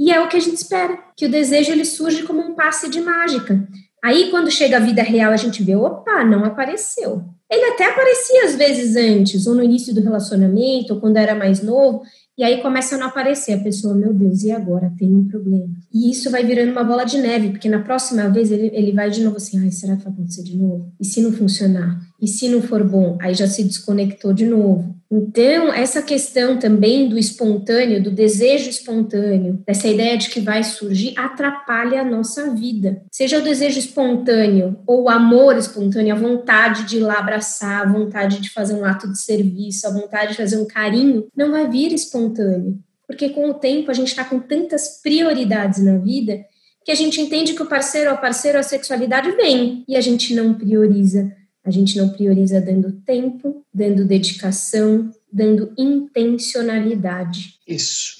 e 0.00 0.10
é 0.10 0.18
o 0.18 0.28
que 0.28 0.36
a 0.38 0.40
gente 0.40 0.56
espera, 0.56 0.98
que 1.14 1.26
o 1.26 1.30
desejo 1.30 1.70
ele 1.70 1.84
surge 1.84 2.22
como 2.22 2.40
um 2.40 2.54
passe 2.54 2.88
de 2.88 3.02
mágica. 3.02 3.68
Aí, 4.02 4.30
quando 4.30 4.50
chega 4.50 4.78
a 4.78 4.80
vida 4.80 5.02
real, 5.02 5.30
a 5.30 5.36
gente 5.36 5.62
vê, 5.62 5.76
opa, 5.76 6.24
não 6.24 6.42
apareceu. 6.42 7.22
Ele 7.50 7.66
até 7.66 7.84
aparecia 7.84 8.44
às 8.44 8.54
vezes 8.54 8.96
antes, 8.96 9.46
ou 9.46 9.54
no 9.54 9.62
início 9.62 9.94
do 9.94 10.00
relacionamento, 10.00 10.94
ou 10.94 11.00
quando 11.00 11.18
era 11.18 11.34
mais 11.34 11.62
novo, 11.62 12.00
e 12.38 12.42
aí 12.42 12.62
começa 12.62 12.94
a 12.94 12.98
não 12.98 13.08
aparecer. 13.08 13.52
A 13.52 13.62
pessoa, 13.62 13.94
meu 13.94 14.14
Deus, 14.14 14.42
e 14.42 14.50
agora? 14.50 14.90
Tem 14.98 15.14
um 15.14 15.28
problema. 15.28 15.68
E 15.92 16.10
isso 16.10 16.30
vai 16.30 16.46
virando 16.46 16.72
uma 16.72 16.82
bola 16.82 17.04
de 17.04 17.18
neve, 17.18 17.50
porque 17.50 17.68
na 17.68 17.80
próxima 17.80 18.30
vez 18.30 18.50
ele, 18.50 18.70
ele 18.72 18.92
vai 18.92 19.10
de 19.10 19.22
novo 19.22 19.36
assim, 19.36 19.62
ai, 19.62 19.70
será 19.70 19.98
que 19.98 20.04
vai 20.04 20.14
acontecer 20.14 20.44
de 20.44 20.56
novo? 20.56 20.90
E 20.98 21.04
se 21.04 21.20
não 21.20 21.30
funcionar? 21.30 22.00
E 22.20 22.28
se 22.28 22.48
não 22.48 22.60
for 22.60 22.84
bom? 22.84 23.16
Aí 23.20 23.34
já 23.34 23.46
se 23.46 23.64
desconectou 23.64 24.32
de 24.32 24.44
novo. 24.44 24.94
Então, 25.10 25.72
essa 25.72 26.02
questão 26.02 26.56
também 26.56 27.08
do 27.08 27.18
espontâneo, 27.18 28.02
do 28.02 28.12
desejo 28.12 28.70
espontâneo, 28.70 29.60
dessa 29.66 29.88
ideia 29.88 30.16
de 30.16 30.30
que 30.30 30.38
vai 30.38 30.62
surgir, 30.62 31.18
atrapalha 31.18 32.00
a 32.00 32.04
nossa 32.04 32.54
vida. 32.54 33.02
Seja 33.10 33.38
o 33.38 33.42
desejo 33.42 33.78
espontâneo 33.78 34.78
ou 34.86 35.04
o 35.04 35.08
amor 35.08 35.56
espontâneo, 35.56 36.14
a 36.14 36.18
vontade 36.18 36.84
de 36.84 36.98
ir 36.98 37.00
lá 37.00 37.14
abraçar, 37.14 37.82
a 37.82 37.92
vontade 37.92 38.40
de 38.40 38.50
fazer 38.50 38.74
um 38.74 38.84
ato 38.84 39.10
de 39.10 39.18
serviço, 39.18 39.86
a 39.86 39.90
vontade 39.90 40.32
de 40.32 40.36
fazer 40.36 40.58
um 40.58 40.66
carinho, 40.66 41.26
não 41.36 41.50
vai 41.50 41.68
vir 41.68 41.92
espontâneo. 41.92 42.78
Porque 43.04 43.30
com 43.30 43.50
o 43.50 43.54
tempo 43.54 43.90
a 43.90 43.94
gente 43.94 44.08
está 44.08 44.24
com 44.24 44.38
tantas 44.38 45.00
prioridades 45.02 45.82
na 45.82 45.98
vida 45.98 46.44
que 46.84 46.92
a 46.92 46.94
gente 46.94 47.20
entende 47.20 47.54
que 47.54 47.62
o 47.62 47.66
parceiro 47.66 48.10
ou 48.10 48.16
a 48.16 48.20
parceira, 48.20 48.60
a 48.60 48.62
sexualidade 48.62 49.32
vem 49.32 49.84
e 49.88 49.96
a 49.96 50.00
gente 50.00 50.34
não 50.34 50.54
prioriza 50.54 51.30
a 51.64 51.70
gente 51.70 51.96
não 51.96 52.08
prioriza 52.08 52.60
dando 52.60 52.92
tempo, 53.04 53.64
dando 53.72 54.04
dedicação, 54.04 55.10
dando 55.32 55.72
intencionalidade. 55.76 57.54
Isso. 57.66 58.16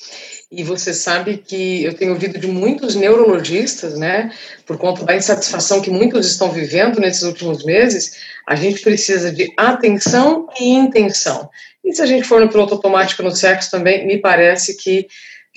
E 0.50 0.62
você 0.64 0.92
sabe 0.92 1.38
que 1.38 1.84
eu 1.84 1.94
tenho 1.94 2.12
ouvido 2.12 2.38
de 2.38 2.46
muitos 2.46 2.94
neurologistas, 2.94 3.98
né, 3.98 4.32
por 4.66 4.76
conta 4.76 5.04
da 5.04 5.16
insatisfação 5.16 5.80
que 5.80 5.90
muitos 5.90 6.26
estão 6.26 6.50
vivendo 6.50 7.00
nesses 7.00 7.22
últimos 7.22 7.64
meses, 7.64 8.16
a 8.46 8.56
gente 8.56 8.80
precisa 8.82 9.32
de 9.32 9.52
atenção 9.56 10.48
e 10.58 10.70
intenção. 10.70 11.48
E 11.84 11.94
se 11.94 12.02
a 12.02 12.06
gente 12.06 12.26
for 12.26 12.40
no 12.40 12.48
piloto 12.48 12.74
automático 12.74 13.22
no 13.22 13.30
sexo 13.30 13.70
também, 13.70 14.06
me 14.06 14.18
parece 14.18 14.76
que 14.76 15.06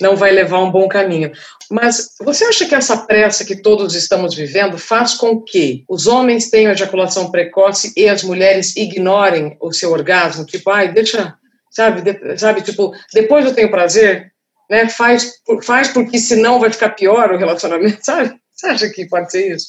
não 0.00 0.16
vai 0.16 0.32
levar 0.32 0.60
um 0.60 0.70
bom 0.70 0.88
caminho. 0.88 1.30
Mas 1.70 2.14
você 2.20 2.44
acha 2.44 2.66
que 2.66 2.74
essa 2.74 2.96
pressa 2.96 3.44
que 3.44 3.56
todos 3.56 3.94
estamos 3.94 4.34
vivendo 4.34 4.76
faz 4.76 5.14
com 5.14 5.40
que 5.40 5.84
os 5.88 6.06
homens 6.06 6.50
tenham 6.50 6.72
ejaculação 6.72 7.30
precoce 7.30 7.92
e 7.96 8.08
as 8.08 8.22
mulheres 8.22 8.76
ignorem 8.76 9.56
o 9.60 9.72
seu 9.72 9.92
orgasmo? 9.92 10.44
Tipo, 10.44 10.70
ai, 10.70 10.92
deixa, 10.92 11.34
sabe, 11.70 12.02
de, 12.02 12.38
sabe, 12.38 12.62
tipo, 12.62 12.92
depois 13.12 13.44
eu 13.44 13.54
tenho 13.54 13.70
prazer, 13.70 14.32
né? 14.68 14.88
Faz, 14.88 15.40
faz 15.62 15.88
porque 15.88 16.18
senão 16.18 16.60
vai 16.60 16.70
ficar 16.70 16.90
pior 16.90 17.32
o 17.32 17.38
relacionamento, 17.38 17.98
sabe? 18.04 18.34
Você 18.50 18.66
acha 18.66 18.88
que 18.88 19.06
pode 19.06 19.30
ser 19.30 19.54
isso? 19.54 19.68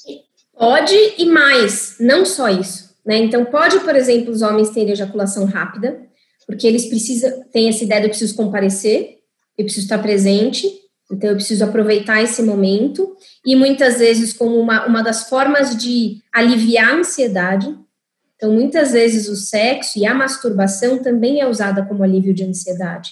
Pode 0.58 0.96
e 1.18 1.26
mais, 1.26 1.96
não 2.00 2.26
só 2.26 2.50
isso. 2.50 2.96
Né? 3.06 3.18
Então, 3.18 3.46
pode, 3.46 3.80
por 3.82 3.96
exemplo, 3.96 4.32
os 4.32 4.42
homens 4.42 4.70
terem 4.70 4.92
ejaculação 4.92 5.46
rápida, 5.46 6.02
porque 6.48 6.66
eles 6.66 6.86
precisam, 6.86 7.44
têm 7.52 7.70
essa 7.70 7.84
ideia 7.84 8.02
de 8.02 8.08
eu 8.08 8.10
preciso 8.10 8.36
comparecer, 8.36 9.20
eu 9.58 9.66
preciso 9.66 9.86
estar 9.86 10.00
presente, 10.00 10.68
então 11.12 11.30
eu 11.30 11.36
preciso 11.36 11.64
aproveitar 11.64 12.22
esse 12.22 12.42
momento, 12.42 13.16
e 13.46 13.56
muitas 13.56 14.00
vezes 14.00 14.34
como 14.34 14.60
uma, 14.60 14.86
uma 14.86 15.04
das 15.04 15.30
formas 15.30 15.76
de 15.76 16.22
aliviar 16.34 16.94
a 16.94 16.98
ansiedade, 16.98 17.76
então 18.36 18.52
muitas 18.52 18.92
vezes 18.92 19.30
o 19.30 19.36
sexo 19.36 19.98
e 19.98 20.06
a 20.06 20.14
masturbação 20.14 21.02
também 21.02 21.40
é 21.40 21.48
usada 21.48 21.86
como 21.86 22.04
alívio 22.04 22.34
de 22.34 22.44
ansiedade, 22.44 23.12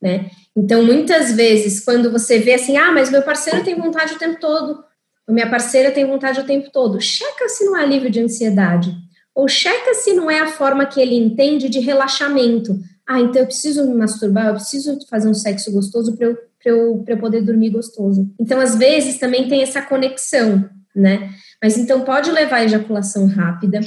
né? 0.00 0.30
Então 0.54 0.84
muitas 0.84 1.32
vezes 1.32 1.80
quando 1.80 2.10
você 2.10 2.38
vê 2.38 2.54
assim, 2.54 2.76
ah, 2.76 2.92
mas 2.92 3.10
meu 3.10 3.22
parceiro 3.22 3.64
tem 3.64 3.74
vontade 3.74 4.14
o 4.14 4.18
tempo 4.18 4.38
todo, 4.40 4.84
minha 5.28 5.48
parceira 5.48 5.90
tem 5.90 6.06
vontade 6.06 6.40
o 6.40 6.46
tempo 6.46 6.70
todo, 6.70 7.00
checa 7.00 7.48
se 7.48 7.64
não 7.64 7.76
é 7.76 7.82
alívio 7.82 8.10
de 8.10 8.20
ansiedade, 8.20 8.94
ou 9.34 9.48
checa 9.48 9.94
se 9.94 10.12
não 10.12 10.30
é 10.30 10.40
a 10.40 10.46
forma 10.46 10.86
que 10.86 11.00
ele 11.00 11.14
entende 11.14 11.68
de 11.68 11.80
relaxamento, 11.80 12.78
ah, 13.06 13.20
então 13.20 13.42
eu 13.42 13.46
preciso 13.46 13.86
me 13.86 13.94
masturbar, 13.94 14.48
eu 14.48 14.54
preciso 14.54 14.98
fazer 15.08 15.28
um 15.28 15.34
sexo 15.34 15.70
gostoso 15.70 16.16
para 16.16 16.26
eu, 16.26 16.38
eu, 16.64 17.04
eu 17.06 17.18
poder 17.18 17.40
dormir 17.42 17.70
gostoso. 17.70 18.28
Então, 18.38 18.58
às 18.58 18.74
vezes, 18.74 19.18
também 19.18 19.48
tem 19.48 19.62
essa 19.62 19.80
conexão, 19.80 20.68
né? 20.94 21.30
Mas 21.62 21.78
então 21.78 22.02
pode 22.02 22.30
levar 22.30 22.56
a 22.56 22.64
ejaculação 22.64 23.26
rápida, 23.26 23.80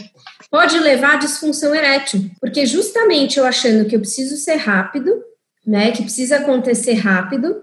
pode 0.49 0.79
levar 0.79 1.15
a 1.15 1.19
disfunção 1.19 1.75
erétil, 1.75 2.29
porque 2.39 2.65
justamente 2.65 3.37
eu 3.37 3.45
achando 3.45 3.85
que 3.85 3.95
eu 3.95 3.99
preciso 3.99 4.37
ser 4.37 4.55
rápido, 4.55 5.21
né, 5.65 5.91
que 5.91 6.01
precisa 6.01 6.37
acontecer 6.37 6.93
rápido, 6.93 7.61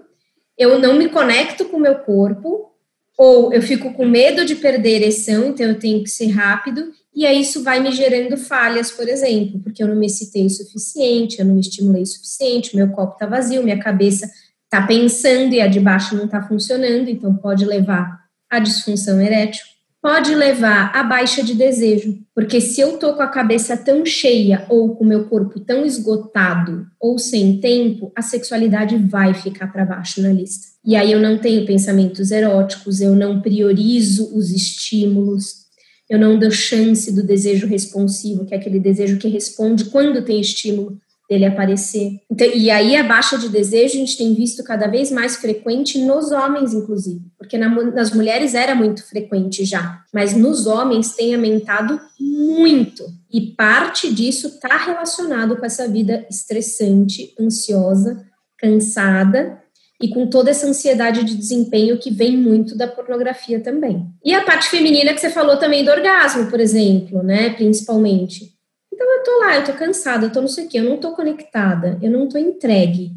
eu 0.57 0.79
não 0.79 0.95
me 0.95 1.09
conecto 1.09 1.65
com 1.65 1.77
o 1.77 1.81
meu 1.81 1.95
corpo, 1.95 2.71
ou 3.17 3.51
eu 3.51 3.61
fico 3.61 3.93
com 3.93 4.05
medo 4.05 4.45
de 4.45 4.55
perder 4.55 5.01
ereção, 5.01 5.47
então 5.47 5.65
eu 5.65 5.79
tenho 5.79 6.03
que 6.03 6.09
ser 6.09 6.27
rápido, 6.27 6.91
e 7.17 7.25
aí 7.25 7.41
isso 7.41 7.63
vai 7.63 7.79
me 7.79 7.91
gerando 7.91 8.37
falhas, 8.37 8.91
por 8.91 9.09
exemplo, 9.09 9.59
porque 9.63 9.81
eu 9.81 9.87
não 9.87 9.95
me 9.95 10.05
excitei 10.05 10.45
o 10.45 10.49
suficiente, 10.51 11.39
eu 11.39 11.45
não 11.45 11.55
me 11.55 11.61
estimulei 11.61 12.03
o 12.03 12.05
suficiente, 12.05 12.75
meu 12.75 12.89
copo 12.89 13.13
está 13.13 13.25
vazio, 13.25 13.63
minha 13.63 13.79
cabeça 13.79 14.29
está 14.65 14.85
pensando 14.85 15.51
e 15.51 15.59
a 15.59 15.65
de 15.65 15.79
baixo 15.79 16.15
não 16.15 16.25
está 16.25 16.43
funcionando, 16.43 17.09
então 17.09 17.35
pode 17.35 17.65
levar 17.65 18.19
à 18.47 18.59
disfunção 18.59 19.19
erétil. 19.19 19.65
Pode 19.99 20.35
levar 20.35 20.95
à 20.95 21.01
baixa 21.01 21.41
de 21.41 21.55
desejo, 21.55 22.19
porque 22.35 22.61
se 22.61 22.79
eu 22.81 22.99
tô 22.99 23.15
com 23.15 23.23
a 23.23 23.27
cabeça 23.27 23.75
tão 23.75 24.05
cheia 24.05 24.63
ou 24.69 24.95
com 24.95 25.03
o 25.03 25.07
meu 25.07 25.25
corpo 25.25 25.59
tão 25.59 25.83
esgotado 25.83 26.85
ou 26.99 27.17
sem 27.17 27.59
tempo, 27.59 28.11
a 28.15 28.21
sexualidade 28.21 28.95
vai 28.95 29.33
ficar 29.33 29.71
para 29.71 29.83
baixo 29.83 30.21
na 30.21 30.31
lista. 30.31 30.67
E 30.85 30.95
aí 30.95 31.11
eu 31.11 31.19
não 31.19 31.39
tenho 31.39 31.65
pensamentos 31.65 32.29
eróticos, 32.29 33.01
eu 33.01 33.15
não 33.15 33.41
priorizo 33.41 34.37
os 34.37 34.51
estímulos, 34.51 35.66
eu 36.09 36.17
não 36.17 36.39
dou 36.39 36.51
chance 36.51 37.11
do 37.11 37.23
desejo 37.23 37.67
responsivo, 37.67 38.45
que 38.45 38.53
é 38.53 38.57
aquele 38.57 38.79
desejo 38.79 39.17
que 39.17 39.27
responde 39.27 39.85
quando 39.85 40.23
tem 40.23 40.39
estímulo 40.39 40.97
dele 41.29 41.45
aparecer. 41.45 42.21
Então, 42.31 42.47
e 42.47 42.71
aí 42.71 42.95
a 42.95 43.03
baixa 43.03 43.37
de 43.37 43.49
desejo 43.49 43.95
a 43.95 43.97
gente 43.97 44.17
tem 44.17 44.33
visto 44.33 44.63
cada 44.63 44.87
vez 44.87 45.11
mais 45.11 45.35
frequente 45.35 45.99
nos 45.99 46.31
homens, 46.31 46.73
inclusive, 46.73 47.21
porque 47.37 47.57
na, 47.57 47.69
nas 47.91 48.13
mulheres 48.13 48.53
era 48.53 48.73
muito 48.73 49.05
frequente 49.05 49.65
já, 49.65 50.01
mas 50.13 50.33
nos 50.33 50.65
homens 50.65 51.15
tem 51.15 51.35
aumentado 51.35 51.99
muito. 52.19 53.03
E 53.29 53.41
parte 53.41 54.13
disso 54.13 54.47
está 54.47 54.77
relacionado 54.77 55.57
com 55.57 55.65
essa 55.65 55.87
vida 55.87 56.25
estressante, 56.29 57.33
ansiosa, 57.37 58.25
cansada 58.57 59.61
e 60.01 60.09
com 60.09 60.27
toda 60.27 60.51
essa 60.51 60.67
ansiedade 60.67 61.23
de 61.23 61.35
desempenho 61.35 61.97
que 61.97 62.11
vem 62.11 62.37
muito 62.37 62.77
da 62.77 62.87
pornografia 62.87 63.59
também. 63.59 64.07
E 64.23 64.33
a 64.33 64.43
parte 64.43 64.69
feminina 64.69 65.13
que 65.13 65.19
você 65.19 65.29
falou 65.29 65.57
também 65.57 65.83
do 65.83 65.91
orgasmo, 65.91 66.49
por 66.49 66.59
exemplo, 66.59 67.23
né, 67.23 67.49
principalmente. 67.51 68.53
Então 68.93 69.07
eu 69.17 69.23
tô 69.23 69.39
lá, 69.39 69.55
eu 69.55 69.63
tô 69.63 69.73
cansada, 69.73 70.25
eu 70.25 70.31
tô 70.31 70.41
não 70.41 70.47
sei 70.47 70.65
o 70.65 70.69
quê, 70.69 70.79
eu 70.79 70.83
não 70.83 70.97
tô 70.97 71.11
conectada, 71.11 71.97
eu 72.01 72.11
não 72.11 72.27
tô 72.27 72.37
entregue, 72.37 73.11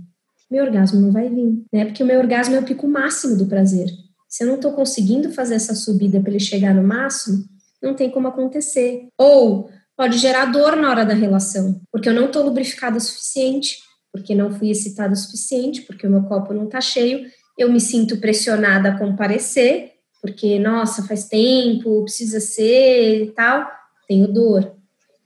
meu 0.51 0.65
orgasmo 0.65 1.01
não 1.01 1.13
vai 1.13 1.29
vir, 1.29 1.63
né? 1.73 1.85
Porque 1.85 2.03
o 2.03 2.07
meu 2.07 2.19
orgasmo 2.19 2.57
é 2.57 2.59
o 2.59 2.65
pico 2.65 2.89
máximo 2.89 3.37
do 3.37 3.47
prazer. 3.47 3.87
Se 4.29 4.43
eu 4.43 4.49
não 4.49 4.59
tô 4.59 4.73
conseguindo 4.73 5.31
fazer 5.31 5.55
essa 5.55 5.75
subida 5.75 6.21
para 6.21 6.31
ele 6.31 6.41
chegar 6.41 6.75
no 6.75 6.83
máximo, 6.83 7.45
não 7.81 7.95
tem 7.95 8.11
como 8.11 8.29
acontecer. 8.29 9.07
Ou 9.17 9.71
pode 9.97 10.19
gerar 10.19 10.47
dor 10.47 10.77
na 10.77 10.91
hora 10.91 11.05
da 11.05 11.15
relação, 11.15 11.81
porque 11.93 12.09
eu 12.09 12.15
não 12.15 12.31
tô 12.31 12.43
lubrificada 12.43 12.97
o 12.97 13.01
suficiente, 13.01 13.79
porque 14.13 14.35
não 14.35 14.51
fui 14.51 14.71
excitada 14.71 15.13
o 15.13 15.17
suficiente, 15.17 15.83
porque 15.83 16.07
o 16.07 16.11
meu 16.11 16.25
copo 16.25 16.53
não 16.53 16.67
tá 16.67 16.81
cheio, 16.81 17.31
eu 17.57 17.71
me 17.71 17.81
sinto 17.81 18.17
pressionada 18.19 18.91
a 18.91 18.99
comparecer, 18.99 19.93
porque, 20.21 20.59
nossa, 20.59 21.07
faz 21.07 21.29
tempo, 21.29 22.03
precisa 22.03 22.41
ser 22.41 23.25
e 23.25 23.31
tal, 23.33 23.71
tenho 24.07 24.29
dor. 24.29 24.75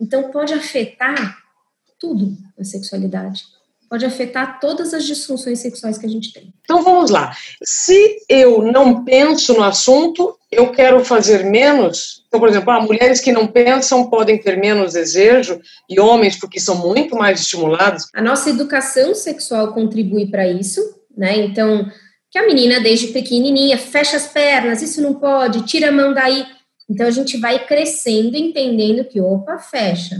Então, 0.00 0.30
pode 0.30 0.52
afetar 0.52 1.38
tudo 1.98 2.36
na 2.56 2.64
sexualidade. 2.64 3.44
Pode 3.94 4.06
afetar 4.06 4.58
todas 4.58 4.92
as 4.92 5.04
disfunções 5.04 5.60
sexuais 5.60 5.96
que 5.96 6.04
a 6.04 6.08
gente 6.08 6.32
tem. 6.32 6.52
Então, 6.64 6.82
vamos 6.82 7.10
lá. 7.10 7.32
Se 7.62 8.16
eu 8.28 8.60
não 8.60 9.04
penso 9.04 9.54
no 9.54 9.62
assunto, 9.62 10.36
eu 10.50 10.72
quero 10.72 11.04
fazer 11.04 11.44
menos. 11.44 12.24
Então, 12.26 12.40
por 12.40 12.48
exemplo, 12.48 12.72
ah, 12.72 12.80
mulheres 12.80 13.20
que 13.20 13.30
não 13.30 13.46
pensam 13.46 14.10
podem 14.10 14.36
ter 14.36 14.58
menos 14.58 14.94
desejo, 14.94 15.60
e 15.88 16.00
homens, 16.00 16.36
porque 16.36 16.58
são 16.58 16.74
muito 16.74 17.14
mais 17.14 17.38
estimulados. 17.38 18.08
A 18.12 18.20
nossa 18.20 18.50
educação 18.50 19.14
sexual 19.14 19.72
contribui 19.72 20.26
para 20.26 20.44
isso, 20.44 20.80
né? 21.16 21.36
Então, 21.36 21.88
que 22.32 22.38
a 22.40 22.44
menina, 22.44 22.80
desde 22.80 23.12
pequenininha, 23.12 23.78
fecha 23.78 24.16
as 24.16 24.26
pernas, 24.26 24.82
isso 24.82 25.00
não 25.00 25.14
pode, 25.14 25.66
tira 25.66 25.90
a 25.90 25.92
mão 25.92 26.12
daí. 26.12 26.44
Então 26.90 27.06
a 27.06 27.12
gente 27.12 27.36
vai 27.36 27.64
crescendo, 27.64 28.36
entendendo 28.36 29.04
que, 29.04 29.20
opa, 29.20 29.56
fecha. 29.56 30.16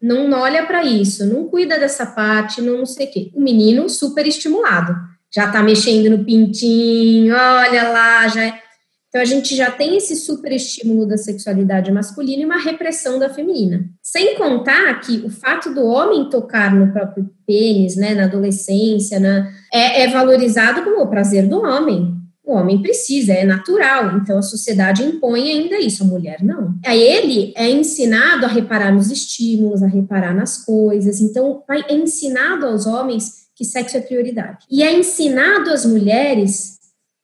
Não 0.00 0.30
olha 0.32 0.64
para 0.64 0.84
isso, 0.84 1.26
não 1.26 1.48
cuida 1.48 1.78
dessa 1.78 2.06
parte, 2.06 2.62
não, 2.62 2.78
não 2.78 2.86
sei 2.86 3.06
o 3.06 3.10
quê. 3.10 3.30
O 3.34 3.40
menino 3.40 3.88
super 3.88 4.26
estimulado, 4.26 4.94
já 5.34 5.50
tá 5.50 5.62
mexendo 5.62 6.16
no 6.16 6.24
pintinho, 6.24 7.34
olha 7.34 7.88
lá, 7.88 8.28
já 8.28 8.44
é. 8.44 8.68
Então 9.08 9.22
a 9.22 9.24
gente 9.24 9.56
já 9.56 9.70
tem 9.70 9.96
esse 9.96 10.14
super 10.16 10.52
estímulo 10.52 11.06
da 11.06 11.16
sexualidade 11.16 11.90
masculina 11.90 12.42
e 12.42 12.44
uma 12.44 12.62
repressão 12.62 13.18
da 13.18 13.32
feminina. 13.32 13.86
Sem 14.02 14.36
contar 14.36 15.00
que 15.00 15.22
o 15.24 15.30
fato 15.30 15.72
do 15.72 15.84
homem 15.86 16.28
tocar 16.28 16.74
no 16.74 16.92
próprio 16.92 17.28
pênis, 17.46 17.96
né, 17.96 18.14
na 18.14 18.24
adolescência, 18.24 19.18
na, 19.18 19.50
é, 19.72 20.02
é 20.02 20.08
valorizado 20.08 20.82
como 20.82 21.02
o 21.02 21.08
prazer 21.08 21.48
do 21.48 21.58
homem. 21.60 22.17
O 22.48 22.54
homem 22.54 22.80
precisa, 22.80 23.34
é 23.34 23.44
natural, 23.44 24.16
então 24.16 24.38
a 24.38 24.42
sociedade 24.42 25.02
impõe 25.02 25.50
ainda 25.50 25.78
isso, 25.78 26.02
a 26.02 26.06
mulher 26.06 26.42
não. 26.42 26.74
Aí 26.82 26.98
ele 26.98 27.52
é 27.54 27.68
ensinado 27.68 28.46
a 28.46 28.48
reparar 28.48 28.90
nos 28.90 29.10
estímulos, 29.10 29.82
a 29.82 29.86
reparar 29.86 30.34
nas 30.34 30.64
coisas, 30.64 31.20
então 31.20 31.62
é 31.68 31.92
ensinado 31.92 32.64
aos 32.64 32.86
homens 32.86 33.48
que 33.54 33.66
sexo 33.66 33.98
é 33.98 34.00
prioridade. 34.00 34.64
E 34.70 34.82
é 34.82 34.90
ensinado 34.90 35.68
às 35.70 35.84
mulheres 35.84 36.78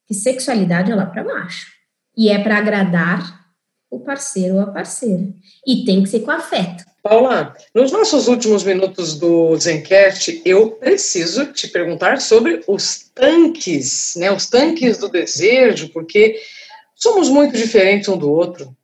que 0.07 0.13
sexualidade 0.13 0.93
é 0.93 0.95
lá 0.95 1.07
para 1.07 1.25
baixo. 1.25 1.69
E 2.15 2.29
é 2.29 2.39
para 2.39 2.59
agradar 2.59 3.47
o 3.91 4.01
parceiro 4.01 4.57
ou 4.57 4.61
a 4.61 4.67
parceira. 4.67 5.27
E 5.67 5.87
tem 5.87 6.03
que 6.03 6.11
ser 6.11 6.21
com 6.21 6.33
afeto. 6.33 6.85
Paula, 7.05 7.55
nos 7.75 7.93
nossos 7.93 8.29
últimos 8.29 8.65
minutos 8.65 9.19
do 9.19 9.55
Zencast, 9.59 10.41
eu 10.43 10.71
preciso 10.71 11.53
te 11.53 11.69
perguntar 11.69 12.19
sobre 12.19 12.65
os 12.67 13.11
tanques, 13.15 14.15
né? 14.17 14.33
Os 14.33 14.47
tanques 14.47 14.97
do 14.97 15.11
desejo, 15.11 15.91
porque 15.91 16.41
somos 16.95 17.29
muito 17.29 17.59
diferentes 17.59 18.09
um 18.09 18.17
do 18.17 18.31
outro. 18.31 18.75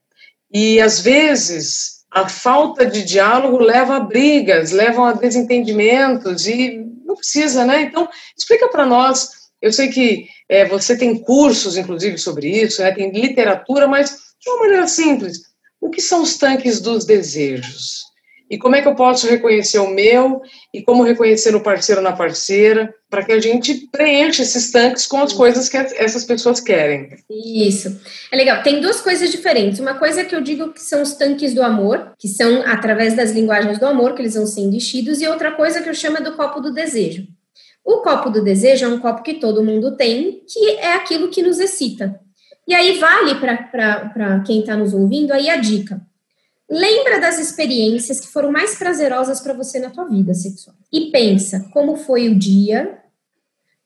E 0.52 0.78
às 0.82 1.00
vezes 1.00 2.04
a 2.10 2.28
falta 2.28 2.84
de 2.84 3.02
diálogo 3.04 3.56
leva 3.56 3.96
a 3.96 4.00
brigas, 4.00 4.70
leva 4.70 5.08
a 5.08 5.12
desentendimentos 5.14 6.46
e 6.46 6.76
não 7.06 7.16
precisa, 7.16 7.64
né? 7.64 7.80
Então, 7.80 8.06
explica 8.36 8.68
para 8.68 8.84
nós. 8.84 9.30
Eu 9.62 9.72
sei 9.72 9.88
que 9.88 10.26
é, 10.46 10.66
você 10.66 10.94
tem 10.94 11.18
cursos, 11.18 11.74
inclusive, 11.74 12.18
sobre 12.18 12.50
isso, 12.50 12.82
né? 12.82 12.92
tem 12.92 13.10
literatura, 13.10 13.88
mas 13.88 14.14
de 14.38 14.50
uma 14.50 14.60
maneira 14.60 14.86
simples. 14.86 15.40
O 15.80 15.88
que 15.88 16.02
são 16.02 16.20
os 16.20 16.36
tanques 16.36 16.82
dos 16.82 17.06
desejos? 17.06 18.09
E 18.50 18.58
como 18.58 18.74
é 18.74 18.82
que 18.82 18.88
eu 18.88 18.96
posso 18.96 19.28
reconhecer 19.28 19.78
o 19.78 19.88
meu 19.88 20.42
e 20.74 20.82
como 20.82 21.04
reconhecer 21.04 21.54
o 21.54 21.62
parceiro 21.62 22.00
na 22.00 22.10
parceira, 22.10 22.92
para 23.08 23.24
que 23.24 23.30
a 23.30 23.40
gente 23.40 23.88
preencha 23.92 24.42
esses 24.42 24.72
tanques 24.72 25.06
com 25.06 25.18
as 25.18 25.32
coisas 25.32 25.68
que 25.68 25.76
essas 25.76 26.24
pessoas 26.24 26.60
querem. 26.60 27.10
Isso. 27.30 28.00
É 28.32 28.36
legal. 28.36 28.60
Tem 28.64 28.80
duas 28.80 29.00
coisas 29.00 29.30
diferentes. 29.30 29.78
Uma 29.78 29.94
coisa 29.94 30.24
que 30.24 30.34
eu 30.34 30.40
digo 30.40 30.72
que 30.72 30.82
são 30.82 31.00
os 31.00 31.14
tanques 31.14 31.54
do 31.54 31.62
amor, 31.62 32.12
que 32.18 32.26
são 32.26 32.62
através 32.66 33.14
das 33.14 33.30
linguagens 33.30 33.78
do 33.78 33.86
amor 33.86 34.14
que 34.14 34.22
eles 34.22 34.34
vão 34.34 34.46
sendo 34.46 34.74
enchidos, 34.74 35.20
e 35.20 35.28
outra 35.28 35.52
coisa 35.52 35.80
que 35.80 35.88
eu 35.88 35.94
chamo 35.94 36.20
do 36.20 36.32
copo 36.32 36.60
do 36.60 36.72
desejo. 36.72 37.28
O 37.84 37.98
copo 37.98 38.30
do 38.30 38.42
desejo 38.42 38.84
é 38.84 38.88
um 38.88 38.98
copo 38.98 39.22
que 39.22 39.34
todo 39.34 39.64
mundo 39.64 39.96
tem, 39.96 40.42
que 40.48 40.70
é 40.70 40.94
aquilo 40.94 41.28
que 41.28 41.42
nos 41.42 41.60
excita. 41.60 42.18
E 42.66 42.74
aí 42.74 42.98
vale 42.98 43.36
para 43.36 44.42
quem 44.44 44.60
está 44.60 44.76
nos 44.76 44.92
ouvindo 44.92 45.32
aí 45.32 45.48
a 45.48 45.56
dica. 45.56 46.00
Lembra 46.70 47.18
das 47.18 47.36
experiências 47.40 48.20
que 48.20 48.28
foram 48.28 48.52
mais 48.52 48.76
prazerosas 48.76 49.40
para 49.40 49.52
você 49.52 49.80
na 49.80 49.90
tua 49.90 50.04
vida 50.04 50.32
sexual. 50.32 50.76
E 50.92 51.10
pensa 51.10 51.68
como 51.72 51.96
foi 51.96 52.28
o 52.28 52.38
dia, 52.38 53.02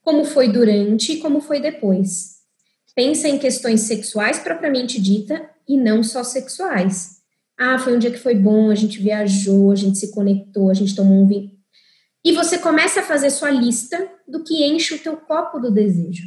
como 0.03 0.23
foi 0.23 0.53
durante 0.53 1.13
e 1.13 1.17
como 1.17 1.41
foi 1.41 1.61
depois. 1.61 2.35
Pensa 2.95 3.27
em 3.27 3.39
questões 3.39 3.81
sexuais 3.81 4.39
propriamente 4.39 5.01
dita 5.01 5.49
e 5.67 5.79
não 5.79 6.03
só 6.03 6.23
sexuais. 6.23 7.23
Ah, 7.59 7.79
foi 7.79 7.97
um 7.97 7.99
dia 7.99 8.11
que 8.11 8.19
foi 8.19 8.35
bom, 8.35 8.71
a 8.71 8.75
gente 8.75 9.01
viajou, 9.01 9.73
a 9.73 9.77
gente 9.77 9.97
se 9.97 10.11
conectou, 10.11 10.69
a 10.69 10.75
gente 10.75 10.95
tomou 10.95 11.23
um 11.23 11.27
vinho. 11.27 11.51
E 12.23 12.33
você 12.33 12.59
começa 12.59 13.01
a 13.01 13.05
fazer 13.05 13.31
sua 13.31 13.51
lista 13.51 14.11
do 14.29 14.45
que 14.45 14.63
enche 14.63 14.95
o 14.95 14.99
teu 14.99 15.17
copo 15.17 15.59
do 15.59 15.71
desejo. 15.71 16.25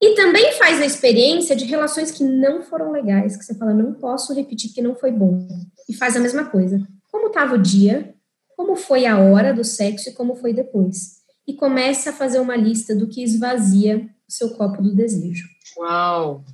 E 0.00 0.14
também 0.14 0.52
faz 0.52 0.80
a 0.80 0.86
experiência 0.86 1.54
de 1.54 1.64
relações 1.64 2.10
que 2.10 2.24
não 2.24 2.62
foram 2.62 2.90
legais, 2.90 3.36
que 3.36 3.44
você 3.44 3.54
fala, 3.54 3.72
não 3.72 3.94
posso 3.94 4.34
repetir 4.34 4.72
que 4.72 4.82
não 4.82 4.94
foi 4.94 5.10
bom. 5.10 5.46
E 5.88 5.94
faz 5.94 6.16
a 6.16 6.20
mesma 6.20 6.46
coisa. 6.46 6.80
Como 7.10 7.28
estava 7.28 7.54
o 7.54 7.62
dia, 7.62 8.14
como 8.56 8.76
foi 8.76 9.06
a 9.06 9.18
hora 9.18 9.52
do 9.52 9.64
sexo 9.64 10.08
e 10.08 10.12
como 10.12 10.34
foi 10.34 10.52
depois. 10.52 11.22
E 11.46 11.54
começa 11.54 12.10
a 12.10 12.12
fazer 12.12 12.40
uma 12.40 12.56
lista 12.56 12.94
do 12.94 13.06
que 13.06 13.22
esvazia 13.22 14.08
o 14.28 14.32
seu 14.32 14.50
copo 14.50 14.82
do 14.82 14.94
desejo. 14.94 15.48
Uau! 15.78 16.44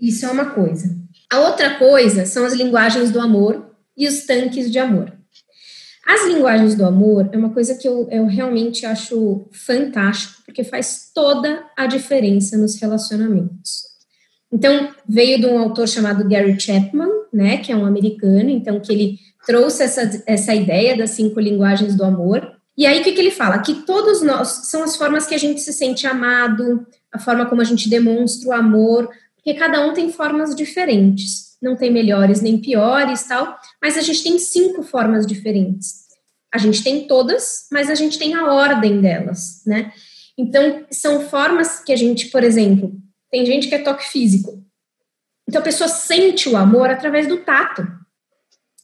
Isso 0.00 0.26
é 0.26 0.30
uma 0.30 0.50
coisa. 0.50 0.96
A 1.32 1.40
outra 1.40 1.78
coisa 1.78 2.26
são 2.26 2.44
as 2.44 2.52
linguagens 2.52 3.10
do 3.10 3.20
amor 3.20 3.74
e 3.96 4.06
os 4.06 4.26
tanques 4.26 4.70
de 4.70 4.78
amor. 4.78 5.15
As 6.06 6.24
linguagens 6.24 6.76
do 6.76 6.86
amor 6.86 7.28
é 7.32 7.36
uma 7.36 7.50
coisa 7.50 7.74
que 7.74 7.88
eu, 7.88 8.08
eu 8.12 8.26
realmente 8.26 8.86
acho 8.86 9.48
fantástico, 9.50 10.40
porque 10.46 10.62
faz 10.62 11.10
toda 11.12 11.64
a 11.76 11.86
diferença 11.86 12.56
nos 12.56 12.80
relacionamentos. 12.80 13.82
Então, 14.52 14.90
veio 15.08 15.40
de 15.40 15.46
um 15.46 15.58
autor 15.58 15.88
chamado 15.88 16.28
Gary 16.28 16.58
Chapman, 16.60 17.10
né, 17.32 17.56
que 17.56 17.72
é 17.72 17.76
um 17.76 17.84
americano, 17.84 18.48
então, 18.48 18.78
que 18.78 18.92
ele 18.92 19.18
trouxe 19.44 19.82
essa, 19.82 20.22
essa 20.26 20.54
ideia 20.54 20.96
das 20.96 21.10
cinco 21.10 21.40
linguagens 21.40 21.96
do 21.96 22.04
amor. 22.04 22.52
E 22.78 22.86
aí, 22.86 23.00
o 23.00 23.02
que, 23.02 23.10
que 23.10 23.20
ele 23.20 23.32
fala? 23.32 23.58
Que 23.58 23.74
todos 23.82 24.22
nós, 24.22 24.68
são 24.70 24.84
as 24.84 24.94
formas 24.94 25.26
que 25.26 25.34
a 25.34 25.38
gente 25.38 25.60
se 25.60 25.72
sente 25.72 26.06
amado, 26.06 26.86
a 27.12 27.18
forma 27.18 27.46
como 27.46 27.60
a 27.60 27.64
gente 27.64 27.90
demonstra 27.90 28.50
o 28.50 28.52
amor, 28.52 29.10
porque 29.34 29.54
cada 29.54 29.84
um 29.84 29.92
tem 29.92 30.12
formas 30.12 30.54
diferentes 30.54 31.45
não 31.66 31.76
tem 31.76 31.92
melhores 31.92 32.40
nem 32.40 32.58
piores, 32.58 33.24
tal, 33.24 33.58
mas 33.82 33.98
a 33.98 34.00
gente 34.00 34.22
tem 34.22 34.38
cinco 34.38 34.82
formas 34.82 35.26
diferentes. 35.26 36.06
A 36.54 36.58
gente 36.58 36.82
tem 36.82 37.06
todas, 37.06 37.66
mas 37.72 37.90
a 37.90 37.94
gente 37.94 38.18
tem 38.18 38.34
a 38.34 38.50
ordem 38.52 39.00
delas, 39.00 39.62
né? 39.66 39.92
Então, 40.38 40.86
são 40.90 41.20
formas 41.28 41.80
que 41.80 41.92
a 41.92 41.96
gente, 41.96 42.30
por 42.30 42.44
exemplo, 42.44 42.92
tem 43.30 43.44
gente 43.44 43.68
que 43.68 43.74
é 43.74 43.82
toque 43.82 44.04
físico. 44.08 44.62
Então, 45.48 45.60
a 45.60 45.64
pessoa 45.64 45.88
sente 45.88 46.48
o 46.48 46.56
amor 46.56 46.88
através 46.88 47.26
do 47.26 47.38
tato. 47.38 47.86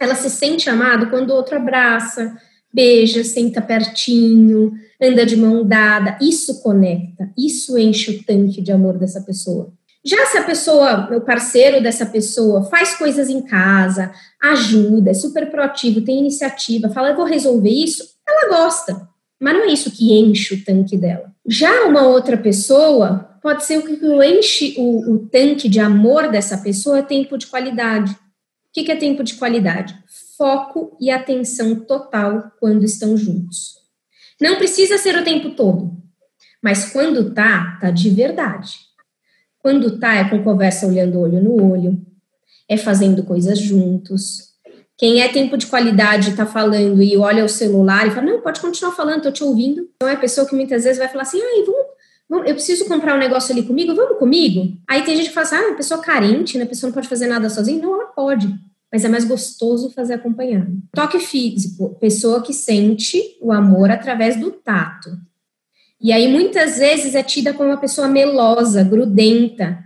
Ela 0.00 0.14
se 0.14 0.28
sente 0.28 0.68
amado 0.68 1.08
quando 1.08 1.30
o 1.30 1.34
outro 1.34 1.56
abraça, 1.56 2.36
beija, 2.72 3.22
senta 3.22 3.62
pertinho, 3.62 4.72
anda 5.00 5.24
de 5.24 5.36
mão 5.36 5.64
dada. 5.64 6.18
Isso 6.20 6.62
conecta, 6.62 7.30
isso 7.38 7.78
enche 7.78 8.10
o 8.10 8.22
tanque 8.24 8.60
de 8.60 8.72
amor 8.72 8.98
dessa 8.98 9.20
pessoa. 9.20 9.72
Já 10.04 10.26
se 10.26 10.36
a 10.36 10.42
pessoa, 10.42 11.16
o 11.16 11.20
parceiro 11.20 11.80
dessa 11.80 12.04
pessoa, 12.04 12.64
faz 12.64 12.96
coisas 12.96 13.28
em 13.28 13.40
casa, 13.40 14.12
ajuda, 14.42 15.10
é 15.10 15.14
super 15.14 15.48
proativo, 15.50 16.00
tem 16.00 16.18
iniciativa, 16.18 16.90
fala, 16.90 17.10
eu 17.10 17.16
vou 17.16 17.24
resolver 17.24 17.70
isso, 17.70 18.04
ela 18.26 18.48
gosta. 18.48 19.08
Mas 19.40 19.54
não 19.54 19.64
é 19.64 19.72
isso 19.72 19.90
que 19.90 20.12
enche 20.12 20.54
o 20.54 20.64
tanque 20.64 20.96
dela. 20.96 21.32
Já 21.46 21.84
uma 21.84 22.02
outra 22.02 22.36
pessoa, 22.36 23.38
pode 23.42 23.64
ser 23.64 23.78
o 23.78 23.82
que 23.82 24.06
enche 24.24 24.74
o, 24.78 25.14
o 25.14 25.28
tanque 25.28 25.68
de 25.68 25.80
amor 25.80 26.28
dessa 26.30 26.58
pessoa 26.58 26.98
é 26.98 27.02
tempo 27.02 27.36
de 27.36 27.46
qualidade. 27.46 28.12
O 28.12 28.16
que, 28.72 28.84
que 28.84 28.92
é 28.92 28.96
tempo 28.96 29.22
de 29.22 29.34
qualidade? 29.34 29.96
Foco 30.36 30.96
e 31.00 31.10
atenção 31.10 31.74
total 31.76 32.52
quando 32.58 32.84
estão 32.84 33.16
juntos. 33.16 33.74
Não 34.40 34.56
precisa 34.56 34.98
ser 34.98 35.16
o 35.16 35.24
tempo 35.24 35.50
todo, 35.50 35.92
mas 36.62 36.92
quando 36.92 37.32
tá, 37.34 37.78
tá 37.80 37.90
de 37.90 38.10
verdade. 38.10 38.76
Quando 39.62 39.98
tá, 39.98 40.14
é 40.14 40.28
com 40.28 40.42
conversa 40.42 40.86
olhando 40.86 41.20
olho 41.20 41.42
no 41.42 41.72
olho, 41.72 42.00
é 42.68 42.76
fazendo 42.76 43.22
coisas 43.22 43.58
juntos. 43.58 44.52
Quem 44.98 45.20
é 45.20 45.28
tempo 45.28 45.56
de 45.56 45.66
qualidade 45.66 46.30
está 46.30 46.44
falando 46.44 47.02
e 47.02 47.16
olha 47.16 47.44
o 47.44 47.48
celular 47.48 48.06
e 48.06 48.10
fala, 48.10 48.26
não, 48.26 48.40
pode 48.40 48.60
continuar 48.60 48.92
falando, 48.92 49.18
estou 49.18 49.32
te 49.32 49.44
ouvindo. 49.44 49.88
Então 49.96 50.08
é 50.08 50.14
a 50.14 50.18
pessoa 50.18 50.46
que 50.46 50.54
muitas 50.54 50.84
vezes 50.84 50.98
vai 50.98 51.08
falar 51.08 51.22
assim, 51.22 51.40
vamos, 51.64 51.86
vamos, 52.28 52.48
eu 52.48 52.54
preciso 52.54 52.86
comprar 52.86 53.14
um 53.14 53.18
negócio 53.18 53.52
ali 53.52 53.62
comigo, 53.62 53.94
vamos 53.94 54.18
comigo? 54.18 54.76
Aí 54.88 55.02
tem 55.02 55.16
gente 55.16 55.28
que 55.28 55.34
fala 55.34 55.46
assim, 55.46 55.56
ah, 55.56 55.68
uma 55.68 55.76
pessoa 55.76 56.00
carente, 56.00 56.58
né? 56.58 56.64
A 56.64 56.68
pessoa 56.68 56.88
não 56.88 56.94
pode 56.94 57.08
fazer 57.08 57.26
nada 57.26 57.48
sozinha. 57.48 57.80
Não, 57.80 57.94
ela 57.94 58.06
pode 58.06 58.48
mas 58.92 59.06
é 59.06 59.08
mais 59.08 59.24
gostoso 59.24 59.90
fazer 59.90 60.14
acompanhado. 60.14 60.70
Toque 60.94 61.18
físico, 61.18 61.96
pessoa 61.98 62.42
que 62.42 62.52
sente 62.52 63.38
o 63.40 63.50
amor 63.50 63.90
através 63.90 64.38
do 64.38 64.50
tato. 64.50 65.10
E 66.02 66.12
aí 66.12 66.26
muitas 66.26 66.78
vezes 66.78 67.14
é 67.14 67.22
tida 67.22 67.54
como 67.54 67.70
uma 67.70 67.80
pessoa 67.80 68.08
melosa, 68.08 68.82
grudenta. 68.82 69.78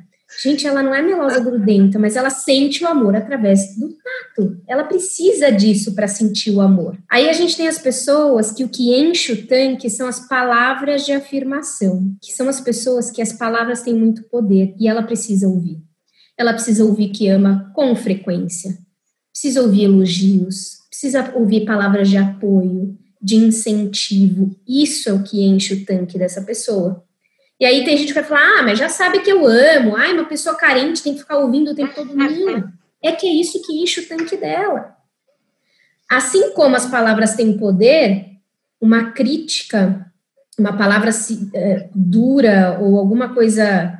Gente, 0.42 0.66
ela 0.66 0.82
não 0.82 0.94
é 0.94 1.02
melosa, 1.02 1.38
grudenta, 1.38 1.98
mas 1.98 2.16
ela 2.16 2.30
sente 2.30 2.82
o 2.82 2.88
amor 2.88 3.14
através 3.14 3.76
do 3.76 3.88
tato. 3.88 4.60
Ela 4.66 4.84
precisa 4.84 5.50
disso 5.52 5.94
para 5.94 6.08
sentir 6.08 6.50
o 6.50 6.60
amor. 6.60 6.98
Aí 7.10 7.28
a 7.28 7.32
gente 7.32 7.56
tem 7.56 7.68
as 7.68 7.78
pessoas 7.78 8.50
que 8.50 8.64
o 8.64 8.68
que 8.68 8.94
enche 8.94 9.32
o 9.32 9.46
tanque 9.46 9.88
são 9.88 10.08
as 10.08 10.26
palavras 10.28 11.06
de 11.06 11.12
afirmação, 11.12 12.16
que 12.22 12.32
são 12.32 12.48
as 12.48 12.60
pessoas 12.60 13.10
que 13.10 13.22
as 13.22 13.32
palavras 13.32 13.82
têm 13.82 13.94
muito 13.94 14.24
poder 14.24 14.74
e 14.80 14.88
ela 14.88 15.02
precisa 15.02 15.46
ouvir. 15.46 15.78
Ela 16.36 16.52
precisa 16.52 16.84
ouvir 16.84 17.10
que 17.10 17.28
ama 17.28 17.70
com 17.74 17.94
frequência 17.94 18.86
precisa 19.36 19.60
ouvir 19.60 19.84
elogios, 19.84 20.78
precisa 20.88 21.32
ouvir 21.36 21.66
palavras 21.66 22.08
de 22.08 22.16
apoio, 22.16 22.96
de 23.26 23.34
incentivo. 23.34 24.56
Isso 24.68 25.08
é 25.08 25.12
o 25.12 25.24
que 25.24 25.44
enche 25.44 25.74
o 25.74 25.84
tanque 25.84 26.16
dessa 26.16 26.42
pessoa. 26.42 27.04
E 27.58 27.66
aí 27.66 27.84
tem 27.84 27.96
gente 27.96 28.08
que 28.08 28.20
vai 28.20 28.22
falar: 28.22 28.60
ah, 28.60 28.62
mas 28.62 28.78
já 28.78 28.88
sabe 28.88 29.18
que 29.18 29.32
eu 29.32 29.44
amo, 29.44 29.96
ai, 29.96 30.12
uma 30.12 30.26
pessoa 30.26 30.54
carente 30.54 31.02
tem 31.02 31.12
que 31.12 31.18
ficar 31.18 31.38
ouvindo 31.38 31.72
o 31.72 31.74
tempo 31.74 31.92
todo. 31.92 32.14
Não, 32.14 32.72
é 33.02 33.10
que 33.10 33.26
é 33.26 33.32
isso 33.32 33.60
que 33.66 33.82
enche 33.82 34.00
o 34.00 34.06
tanque 34.06 34.36
dela. 34.36 34.94
Assim 36.08 36.52
como 36.52 36.76
as 36.76 36.86
palavras 36.86 37.34
têm 37.34 37.58
poder, 37.58 38.26
uma 38.80 39.10
crítica, 39.10 40.06
uma 40.56 40.76
palavra 40.76 41.10
é, 41.52 41.88
dura 41.92 42.78
ou 42.80 42.96
alguma 42.96 43.34
coisa, 43.34 43.98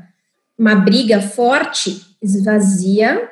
uma 0.56 0.76
briga 0.76 1.20
forte, 1.20 2.16
esvazia 2.22 3.28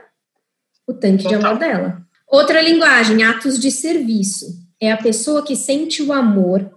o 0.89 0.93
tanque 0.93 1.23
Total. 1.23 1.39
de 1.39 1.47
amor 1.47 1.59
dela. 1.61 2.03
Outra 2.27 2.61
linguagem, 2.61 3.23
atos 3.23 3.61
de 3.61 3.71
serviço. 3.71 4.64
É 4.85 4.93
a 4.93 4.99
pessoa 4.99 5.43
que 5.43 5.57
sente 5.57 6.03
o 6.03 6.13
amor 6.13 6.71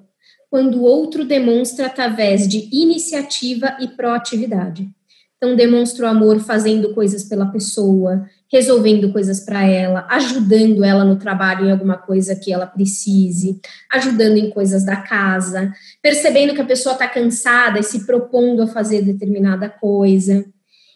quando 0.49 0.77
o 0.77 0.83
outro 0.83 1.25
demonstra 1.25 1.87
através 1.87 2.47
de 2.47 2.69
iniciativa 2.71 3.75
e 3.81 3.87
proatividade. 3.89 4.89
Então, 5.35 5.57
demonstra 5.57 6.05
o 6.05 6.07
amor 6.07 6.39
fazendo 6.39 6.93
coisas 6.93 7.25
pela 7.25 7.47
pessoa, 7.47 8.25
resolvendo 8.49 9.11
coisas 9.11 9.41
para 9.41 9.61
ela, 9.65 10.07
ajudando 10.09 10.85
ela 10.85 11.03
no 11.03 11.17
trabalho 11.17 11.67
em 11.67 11.71
alguma 11.71 11.97
coisa 11.97 12.33
que 12.33 12.53
ela 12.53 12.65
precise, 12.65 13.59
ajudando 13.91 14.37
em 14.37 14.51
coisas 14.51 14.85
da 14.85 14.95
casa, 14.95 15.73
percebendo 16.01 16.53
que 16.53 16.61
a 16.61 16.65
pessoa 16.65 16.93
está 16.93 17.09
cansada 17.09 17.77
e 17.77 17.83
se 17.83 18.05
propondo 18.05 18.63
a 18.63 18.67
fazer 18.67 19.01
determinada 19.01 19.67
coisa. 19.67 20.45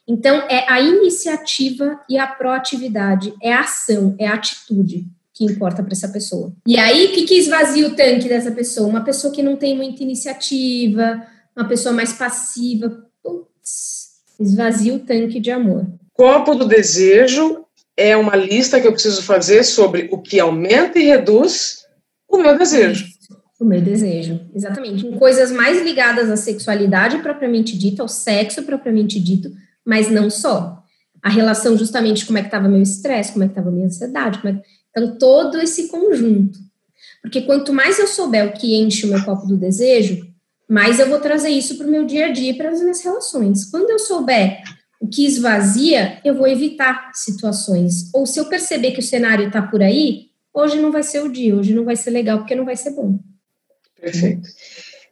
Então, 0.08 0.38
é 0.50 0.66
a 0.72 0.80
iniciativa 0.80 2.00
e 2.10 2.18
a 2.18 2.26
proatividade, 2.26 3.34
é 3.44 3.52
a 3.52 3.60
ação, 3.60 4.16
é 4.18 4.28
a 4.28 4.36
atitude 4.36 5.12
que 5.34 5.46
importa 5.46 5.82
para 5.82 5.94
essa 5.94 6.10
pessoa. 6.10 6.54
E 6.68 6.78
aí, 6.78 7.08
o 7.08 7.12
que, 7.14 7.24
que 7.24 7.36
esvazia 7.36 7.88
o 7.88 7.96
tanque 7.96 8.28
dessa 8.28 8.52
pessoa? 8.52 8.88
Uma 8.88 9.04
pessoa 9.04 9.34
que 9.34 9.42
não 9.42 9.56
tem 9.56 9.76
muita 9.76 10.04
iniciativa, 10.04 11.26
uma 11.56 11.68
pessoa 11.68 11.94
mais 11.94 12.14
passiva. 12.14 13.06
Putz, 13.24 14.10
esvazia 14.40 14.94
o 14.94 15.00
tanque 15.00 15.40
de 15.40 15.52
amor. 15.52 15.88
Copo 16.14 16.56
do 16.56 16.66
desejo 16.66 17.66
é 17.96 18.16
uma 18.18 18.36
lista 18.36 18.80
que 18.80 18.88
eu 18.88 18.92
preciso 18.92 19.22
fazer 19.24 19.64
sobre 19.64 20.10
o 20.12 20.18
que 20.18 20.40
aumenta 20.40 21.00
e 21.00 21.04
reduz 21.04 21.86
o 22.28 22.38
meu 22.38 22.58
desejo. 22.58 23.06
O 23.60 23.66
meu 23.66 23.80
desejo, 23.80 24.42
exatamente. 24.56 25.06
Em 25.06 25.18
coisas 25.18 25.52
mais 25.52 25.84
ligadas 25.84 26.32
à 26.32 26.36
sexualidade 26.36 27.20
propriamente 27.20 27.78
dita, 27.78 28.02
ao 28.02 28.08
sexo 28.08 28.64
propriamente 28.64 29.20
dito, 29.20 29.52
mas 29.86 30.10
não 30.10 30.30
só. 30.30 30.81
A 31.22 31.30
relação 31.30 31.78
justamente 31.78 32.26
como 32.26 32.38
é 32.38 32.42
que 32.42 32.48
estava 32.48 32.68
meu 32.68 32.82
estresse, 32.82 33.32
como 33.32 33.44
é 33.44 33.48
que 33.48 33.52
estava 33.52 33.72
minha 33.72 33.86
ansiedade, 33.86 34.40
é 34.46 34.54
que... 34.54 34.62
então 34.90 35.18
todo 35.18 35.60
esse 35.60 35.88
conjunto. 35.88 36.58
Porque 37.22 37.42
quanto 37.42 37.74
mais 37.74 38.00
eu 38.00 38.08
souber 38.08 38.48
o 38.48 38.54
que 38.54 38.76
enche 38.76 39.06
o 39.06 39.10
meu 39.10 39.24
copo 39.24 39.46
do 39.46 39.58
desejo, 39.58 40.26
mais 40.68 41.00
eu 41.00 41.10
vou 41.10 41.20
trazer 41.20 41.50
isso 41.50 41.78
para 41.78 41.86
o 41.86 41.92
meu 41.92 42.06
dia 42.06 42.28
a 42.28 42.32
dia, 42.32 42.56
para 42.56 42.70
as 42.70 42.82
minhas 42.82 43.04
relações. 43.04 43.66
Quando 43.66 43.90
eu 43.90 44.00
souber 44.00 44.62
o 45.02 45.08
que 45.08 45.26
esvazia, 45.26 46.20
eu 46.24 46.34
vou 46.34 46.48
evitar 46.48 47.12
situações. 47.14 48.10
Ou 48.14 48.26
se 48.26 48.40
eu 48.40 48.46
perceber 48.46 48.92
que 48.92 49.00
o 49.00 49.04
cenário 49.04 49.48
está 49.48 49.62
por 49.62 49.82
aí, 49.82 50.28
hoje 50.54 50.80
não 50.80 50.92
vai 50.92 51.04
ser 51.04 51.22
o 51.22 51.32
dia, 51.32 51.56
hoje 51.56 51.74
não 51.74 51.84
vai 51.84 51.96
ser 51.96 52.12
legal, 52.12 52.40
porque 52.40 52.56
não 52.56 52.66
vai 52.66 52.76
ser 52.76 52.92
bom. 52.92 53.20
Perfeito. 54.00 54.48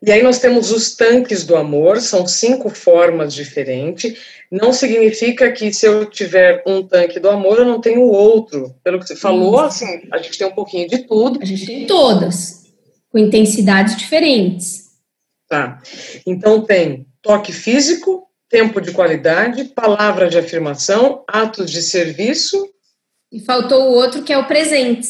E 0.02 0.12
aí 0.12 0.24
nós 0.24 0.40
temos 0.40 0.72
os 0.72 0.96
tanques 0.96 1.46
do 1.46 1.58
amor, 1.58 2.00
são 2.00 2.26
cinco 2.26 2.70
formas 2.70 3.34
diferentes. 3.34 4.18
Não 4.50 4.72
significa 4.72 5.52
que 5.52 5.74
se 5.74 5.86
eu 5.86 6.06
tiver 6.06 6.64
um 6.66 6.82
tanque 6.82 7.20
do 7.20 7.30
amor, 7.30 7.60
eu 7.60 7.66
não 7.66 7.82
tenho 7.82 8.04
outro. 8.04 8.74
Pelo 8.82 9.00
que 9.00 9.08
você 9.08 9.16
falou, 9.16 9.60
assim, 9.60 10.08
a 10.12 10.18
gente 10.20 10.38
tem 10.38 10.48
um 10.48 10.56
pouquinho 10.56 10.88
de 10.88 11.00
tudo. 11.00 11.40
A 11.42 11.46
gente 11.46 11.66
tem 11.66 11.86
todas, 11.86 12.64
com 13.12 13.18
intensidades 13.18 13.98
diferentes. 13.98 14.90
Tá. 15.50 15.82
Então 16.26 16.62
tem 16.62 17.06
toque 17.22 17.52
físico, 17.52 18.26
tempo 18.48 18.80
de 18.80 18.94
qualidade, 18.94 19.66
palavra 19.66 20.30
de 20.30 20.38
afirmação, 20.38 21.26
atos 21.28 21.70
de 21.70 21.82
serviço. 21.82 22.70
E 23.32 23.40
faltou 23.42 23.90
o 23.90 23.94
outro 23.94 24.24
que 24.24 24.32
é 24.32 24.38
o 24.38 24.48
presente, 24.48 25.10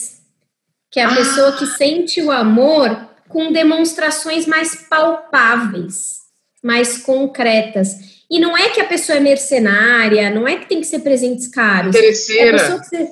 que 0.92 1.00
é 1.00 1.04
a 1.04 1.12
ah. 1.12 1.16
pessoa 1.16 1.52
que 1.58 1.66
sente 1.68 2.22
o 2.22 2.32
amor 2.32 3.09
com 3.30 3.52
demonstrações 3.52 4.46
mais 4.46 4.76
palpáveis, 4.76 6.18
mais 6.64 6.98
concretas. 6.98 7.96
E 8.30 8.40
não 8.40 8.58
é 8.58 8.70
que 8.70 8.82
a 8.82 8.86
pessoa 8.86 9.18
é 9.18 9.22
mercenária, 9.22 10.30
não 10.30 10.48
é 10.48 10.58
que 10.58 10.68
tem 10.68 10.82
que 10.82 10.88
ser 10.88 11.00
presentes 11.00 11.48
caros. 11.48 11.96
Interesseira. 11.96 12.58
É 12.58 12.70
você... 12.70 13.10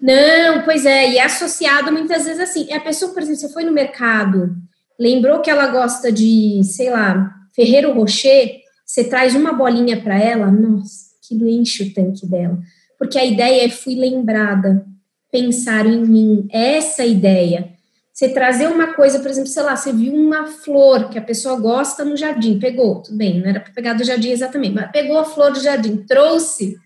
Não, 0.00 0.62
pois 0.64 0.84
é, 0.84 1.10
e 1.10 1.18
é 1.18 1.24
associado 1.24 1.92
muitas 1.92 2.24
vezes 2.24 2.40
assim. 2.40 2.66
É 2.70 2.76
a 2.76 2.80
pessoa, 2.80 3.12
por 3.12 3.22
exemplo, 3.22 3.40
você 3.40 3.52
foi 3.52 3.64
no 3.64 3.72
mercado, 3.72 4.54
lembrou 4.98 5.40
que 5.40 5.50
ela 5.50 5.66
gosta 5.68 6.10
de, 6.10 6.60
sei 6.64 6.90
lá, 6.90 7.30
Ferreiro 7.54 7.92
Rocher, 7.92 8.60
você 8.84 9.04
traz 9.04 9.34
uma 9.34 9.52
bolinha 9.52 10.00
para 10.00 10.18
ela, 10.18 10.50
nossa, 10.50 11.06
aquilo 11.22 11.48
enche 11.48 11.84
o 11.84 11.94
tanque 11.94 12.26
dela. 12.26 12.58
Porque 12.98 13.18
a 13.18 13.24
ideia 13.24 13.64
é 13.64 13.68
fui 13.68 13.94
lembrada, 13.94 14.84
pensar 15.30 15.86
em 15.86 16.00
mim, 16.00 16.48
essa 16.50 17.04
ideia. 17.04 17.73
Você 18.14 18.28
trazer 18.28 18.68
uma 18.68 18.94
coisa, 18.94 19.18
por 19.18 19.28
exemplo, 19.28 19.50
sei 19.50 19.62
lá, 19.64 19.74
você 19.74 19.92
viu 19.92 20.14
uma 20.14 20.46
flor 20.46 21.08
que 21.10 21.18
a 21.18 21.22
pessoa 21.22 21.58
gosta 21.58 22.04
no 22.04 22.16
jardim, 22.16 22.60
pegou, 22.60 23.02
tudo 23.02 23.18
bem, 23.18 23.40
não 23.40 23.48
era 23.48 23.58
para 23.58 23.72
pegar 23.72 23.94
do 23.94 24.04
jardim 24.04 24.30
exatamente, 24.30 24.72
mas 24.72 24.92
pegou 24.92 25.18
a 25.18 25.24
flor 25.24 25.52
do 25.52 25.60
jardim, 25.60 25.96
trouxe. 25.96 26.78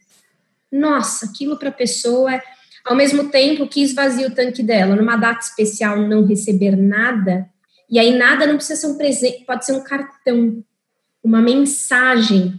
Nossa, 0.73 1.27
aquilo 1.27 1.59
para 1.59 1.69
a 1.69 1.73
pessoa 1.73 2.35
é, 2.35 2.43
ao 2.83 2.97
mesmo 2.97 3.29
tempo 3.29 3.69
que 3.69 3.83
esvazia 3.83 4.27
o 4.27 4.35
tanque 4.35 4.62
dela, 4.62 4.97
numa 4.97 5.19
data 5.19 5.41
especial 5.41 6.01
não 6.01 6.25
receber 6.25 6.75
nada, 6.75 7.47
e 7.91 7.99
aí 7.99 8.17
nada 8.17 8.47
não 8.47 8.57
precisa 8.57 8.81
ser 8.81 8.87
um 8.87 8.97
presente, 8.97 9.45
pode 9.45 9.67
ser 9.67 9.73
um 9.73 9.85
cartão, 9.85 10.64
uma 11.23 11.43
mensagem, 11.43 12.55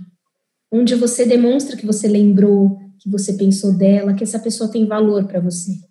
onde 0.71 0.93
você 0.93 1.25
demonstra 1.25 1.75
que 1.75 1.87
você 1.87 2.07
lembrou, 2.07 2.79
que 2.99 3.09
você 3.09 3.33
pensou 3.33 3.73
dela, 3.75 4.13
que 4.13 4.23
essa 4.23 4.37
pessoa 4.37 4.71
tem 4.71 4.85
valor 4.85 5.25
para 5.25 5.39
você. 5.39 5.88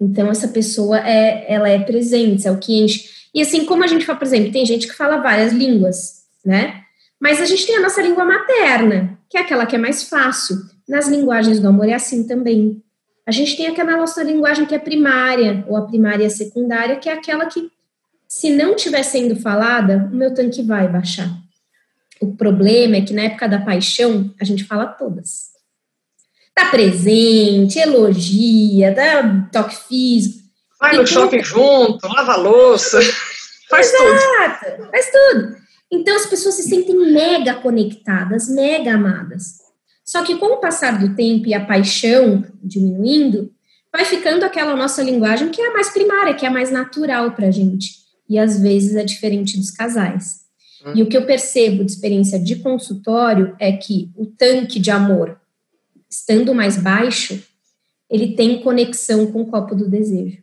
Então, 0.00 0.30
essa 0.30 0.48
pessoa 0.48 0.98
é, 0.98 1.44
ela 1.52 1.68
é 1.68 1.78
presente, 1.78 2.48
é 2.48 2.50
o 2.50 2.58
que 2.58 2.80
enche. 2.80 3.10
E 3.34 3.42
assim, 3.42 3.66
como 3.66 3.84
a 3.84 3.86
gente 3.86 4.06
fala, 4.06 4.18
por 4.18 4.24
exemplo, 4.24 4.50
tem 4.50 4.64
gente 4.64 4.88
que 4.88 4.94
fala 4.94 5.18
várias 5.18 5.52
línguas, 5.52 6.22
né? 6.44 6.80
Mas 7.20 7.40
a 7.40 7.44
gente 7.44 7.66
tem 7.66 7.76
a 7.76 7.82
nossa 7.82 8.00
língua 8.00 8.24
materna, 8.24 9.18
que 9.28 9.36
é 9.36 9.42
aquela 9.42 9.66
que 9.66 9.76
é 9.76 9.78
mais 9.78 10.04
fácil. 10.04 10.56
Nas 10.88 11.06
linguagens 11.06 11.60
do 11.60 11.68
amor 11.68 11.86
é 11.86 11.92
assim 11.92 12.26
também. 12.26 12.82
A 13.26 13.30
gente 13.30 13.56
tem 13.56 13.66
aquela 13.66 13.96
nossa 13.96 14.22
linguagem 14.22 14.64
que 14.64 14.74
é 14.74 14.78
primária, 14.78 15.64
ou 15.68 15.76
a 15.76 15.86
primária 15.86 16.30
secundária, 16.30 16.96
que 16.96 17.08
é 17.08 17.12
aquela 17.12 17.44
que, 17.44 17.70
se 18.26 18.50
não 18.50 18.74
estiver 18.74 19.02
sendo 19.02 19.36
falada, 19.36 20.08
o 20.10 20.16
meu 20.16 20.32
tanque 20.32 20.62
vai 20.62 20.88
baixar. 20.88 21.30
O 22.20 22.34
problema 22.34 22.96
é 22.96 23.02
que 23.02 23.12
na 23.12 23.22
época 23.22 23.48
da 23.48 23.60
paixão, 23.60 24.34
a 24.40 24.44
gente 24.44 24.64
fala 24.64 24.86
todas 24.86 25.50
tá 26.64 26.70
presente, 26.70 27.78
elogia, 27.78 28.92
dá 28.92 29.48
toque 29.52 29.76
físico. 29.88 30.40
Vai 30.78 30.96
no 30.96 31.06
shopping 31.06 31.42
junto, 31.42 32.06
lava 32.06 32.32
a 32.32 32.36
louça, 32.36 33.00
faz 33.68 33.92
Exato, 33.92 34.76
tudo. 34.76 34.90
Faz 34.90 35.10
tudo. 35.10 35.56
Então 35.92 36.16
as 36.16 36.26
pessoas 36.26 36.54
se 36.54 36.62
sentem 36.62 36.96
mega 37.12 37.54
conectadas, 37.54 38.48
mega 38.48 38.94
amadas. 38.94 39.58
Só 40.04 40.22
que 40.22 40.36
com 40.36 40.46
o 40.46 40.60
passar 40.60 40.98
do 40.98 41.14
tempo 41.14 41.46
e 41.46 41.54
a 41.54 41.64
paixão 41.64 42.44
diminuindo, 42.62 43.52
vai 43.92 44.04
ficando 44.04 44.44
aquela 44.44 44.74
nossa 44.76 45.02
linguagem 45.02 45.50
que 45.50 45.60
é 45.60 45.68
a 45.68 45.72
mais 45.72 45.90
primária, 45.90 46.34
que 46.34 46.44
é 46.44 46.48
a 46.48 46.52
mais 46.52 46.70
natural 46.70 47.32
para 47.32 47.48
a 47.48 47.50
gente. 47.50 48.00
E 48.28 48.38
às 48.38 48.60
vezes 48.60 48.96
é 48.96 49.04
diferente 49.04 49.58
dos 49.58 49.70
casais. 49.70 50.40
Hum. 50.86 50.92
E 50.94 51.02
o 51.02 51.08
que 51.08 51.16
eu 51.16 51.26
percebo 51.26 51.84
de 51.84 51.92
experiência 51.92 52.38
de 52.38 52.56
consultório 52.56 53.54
é 53.58 53.72
que 53.72 54.10
o 54.16 54.26
tanque 54.26 54.78
de 54.78 54.90
amor 54.90 55.39
estando 56.10 56.54
mais 56.54 56.76
baixo, 56.76 57.42
ele 58.10 58.34
tem 58.34 58.60
conexão 58.62 59.30
com 59.30 59.42
o 59.42 59.46
copo 59.46 59.74
do 59.74 59.88
desejo. 59.88 60.38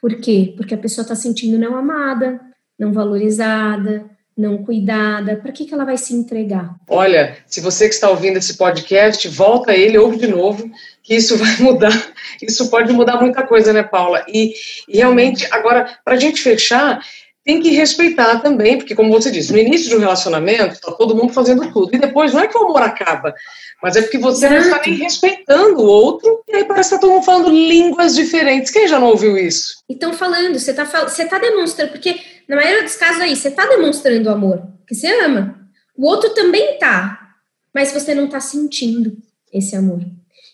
Por 0.00 0.14
quê? 0.16 0.54
Porque 0.56 0.74
a 0.74 0.78
pessoa 0.78 1.02
está 1.02 1.14
sentindo 1.14 1.58
não 1.58 1.76
amada, 1.76 2.40
não 2.78 2.92
valorizada, 2.92 4.08
não 4.36 4.64
cuidada, 4.64 5.36
para 5.36 5.52
que, 5.52 5.66
que 5.66 5.74
ela 5.74 5.84
vai 5.84 5.98
se 5.98 6.14
entregar? 6.14 6.74
Olha, 6.88 7.36
se 7.46 7.60
você 7.60 7.86
que 7.86 7.94
está 7.94 8.08
ouvindo 8.08 8.38
esse 8.38 8.56
podcast, 8.56 9.28
volta 9.28 9.74
ele, 9.74 9.98
ouve 9.98 10.16
de 10.16 10.26
novo, 10.26 10.70
que 11.02 11.14
isso 11.14 11.36
vai 11.36 11.56
mudar, 11.60 11.92
isso 12.40 12.70
pode 12.70 12.92
mudar 12.92 13.20
muita 13.20 13.42
coisa, 13.42 13.72
né, 13.72 13.82
Paula? 13.82 14.24
E, 14.26 14.54
e 14.88 14.96
realmente, 14.96 15.46
agora, 15.50 15.98
para 16.02 16.14
a 16.14 16.18
gente 16.18 16.40
fechar, 16.40 17.04
tem 17.44 17.60
que 17.60 17.70
respeitar 17.70 18.40
também, 18.40 18.76
porque 18.76 18.94
como 18.94 19.10
você 19.10 19.30
disse, 19.30 19.52
no 19.52 19.58
início 19.58 19.88
de 19.88 19.96
um 19.96 20.00
relacionamento, 20.00 20.74
está 20.74 20.92
todo 20.92 21.16
mundo 21.16 21.32
fazendo 21.32 21.72
tudo, 21.72 21.94
e 21.94 21.98
depois 21.98 22.34
não 22.34 22.40
é 22.40 22.46
que 22.46 22.56
o 22.56 22.64
amor 22.64 22.82
acaba, 22.82 23.34
mas 23.82 23.96
é 23.96 24.02
porque 24.02 24.18
você 24.18 24.46
Exato. 24.46 24.54
não 24.54 24.76
está 24.76 24.86
nem 24.86 24.98
respeitando 24.98 25.80
o 25.80 25.86
outro, 25.86 26.42
e 26.46 26.56
aí 26.56 26.64
parece 26.64 26.90
que 26.90 26.94
está 26.96 27.06
todo 27.06 27.14
mundo 27.14 27.24
falando 27.24 27.50
línguas 27.50 28.14
diferentes. 28.14 28.70
Quem 28.70 28.86
já 28.86 29.00
não 29.00 29.08
ouviu 29.08 29.38
isso? 29.38 29.82
Então, 29.88 30.12
falando, 30.12 30.58
você 30.58 30.72
está 30.72 30.84
você 30.84 31.24
tá 31.24 31.38
demonstrando, 31.38 31.92
porque 31.92 32.20
na 32.46 32.56
maioria 32.56 32.82
dos 32.82 32.96
casos 32.96 33.22
aí, 33.22 33.34
você 33.34 33.48
está 33.48 33.66
demonstrando 33.66 34.28
amor, 34.28 34.62
que 34.86 34.94
você 34.94 35.06
ama. 35.24 35.58
O 35.96 36.06
outro 36.06 36.30
também 36.34 36.78
tá, 36.78 37.36
mas 37.74 37.92
você 37.92 38.14
não 38.14 38.26
está 38.26 38.40
sentindo 38.40 39.16
esse 39.52 39.74
amor. 39.74 40.00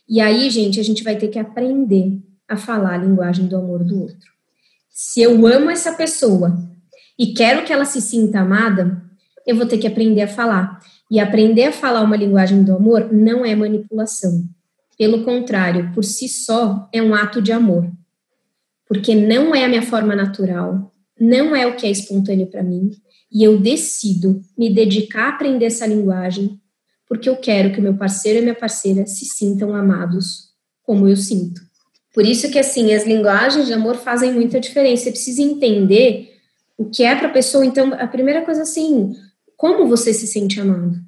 E 0.09 0.21
aí, 0.21 0.49
gente, 0.51 0.79
a 0.79 0.85
gente 0.85 1.03
vai 1.03 1.17
ter 1.17 1.29
que 1.29 1.39
aprender 1.39 2.19
a 2.49 2.57
falar 2.57 2.95
a 2.95 2.99
linguagem 2.99 3.49
do 3.49 3.57
amor 3.57 3.83
do 3.83 4.03
outro. 4.03 4.31
Se 4.89 5.21
eu 5.21 5.47
amo 5.47 5.69
essa 5.69 5.93
pessoa 5.93 6.57
e 7.19 7.33
quero 7.33 7.65
que 7.65 7.73
ela 7.73 7.85
se 7.85 8.01
sinta 8.01 8.41
amada, 8.41 9.03
eu 9.47 9.57
vou 9.57 9.67
ter 9.67 9.79
que 9.79 9.87
aprender 9.87 10.23
a 10.23 10.29
falar. 10.29 10.81
E 11.11 11.21
aprender 11.21 11.65
a 11.65 11.73
falar 11.73 12.03
uma 12.03 12.17
linguagem 12.17 12.65
do 12.65 12.75
amor 12.75 13.13
não 13.13 13.45
é 13.45 13.55
manipulação. 13.55 14.45
Pelo 14.99 15.25
contrário, 15.25 15.93
por 15.95 16.05
si 16.05 16.29
só, 16.29 16.89
é 16.93 17.01
um 17.03 17.15
ato 17.15 17.41
de 17.41 17.53
amor. 17.53 17.91
Porque 18.89 19.15
não 19.15 19.55
é 19.55 19.65
a 19.65 19.69
minha 19.69 19.83
forma 19.83 20.17
natural, 20.17 20.93
não 21.19 21.55
é 21.55 21.67
o 21.67 21.77
que 21.77 21.87
é 21.87 21.91
espontâneo 21.91 22.47
para 22.47 22.63
mim, 22.63 22.91
e 23.33 23.43
eu 23.43 23.59
decido 23.59 24.41
me 24.57 24.73
dedicar 24.73 25.27
a 25.27 25.29
aprender 25.31 25.67
essa 25.67 25.87
linguagem, 25.87 26.61
porque 27.09 27.29
eu 27.29 27.37
quero 27.37 27.73
que 27.73 27.81
meu 27.81 27.95
parceiro 27.95 28.39
e 28.39 28.43
minha 28.43 28.55
parceira 28.55 29.07
se 29.07 29.25
sintam 29.25 29.75
amados 29.75 30.51
como 30.83 31.09
eu 31.09 31.17
sinto. 31.17 31.61
Por 32.15 32.25
isso 32.25 32.51
que 32.51 32.59
assim, 32.59 32.95
as 32.95 33.05
linguagens 33.05 33.67
de 33.67 33.73
amor 33.73 33.97
fazem 33.97 34.33
muita 34.33 34.59
diferença. 34.59 35.05
Você 35.05 35.11
precisa 35.11 35.43
entender 35.43 36.36
o 36.77 36.91
que 36.91 37.03
é 37.03 37.15
para 37.15 37.29
a 37.29 37.33
pessoa. 37.33 37.65
Então, 37.65 37.93
a 37.95 38.07
primeira 38.07 38.43
coisa 38.43 38.63
assim, 38.63 39.15
como 39.57 39.87
você 39.87 40.13
se 40.13 40.27
sente 40.27 40.61
amado? 40.61 40.99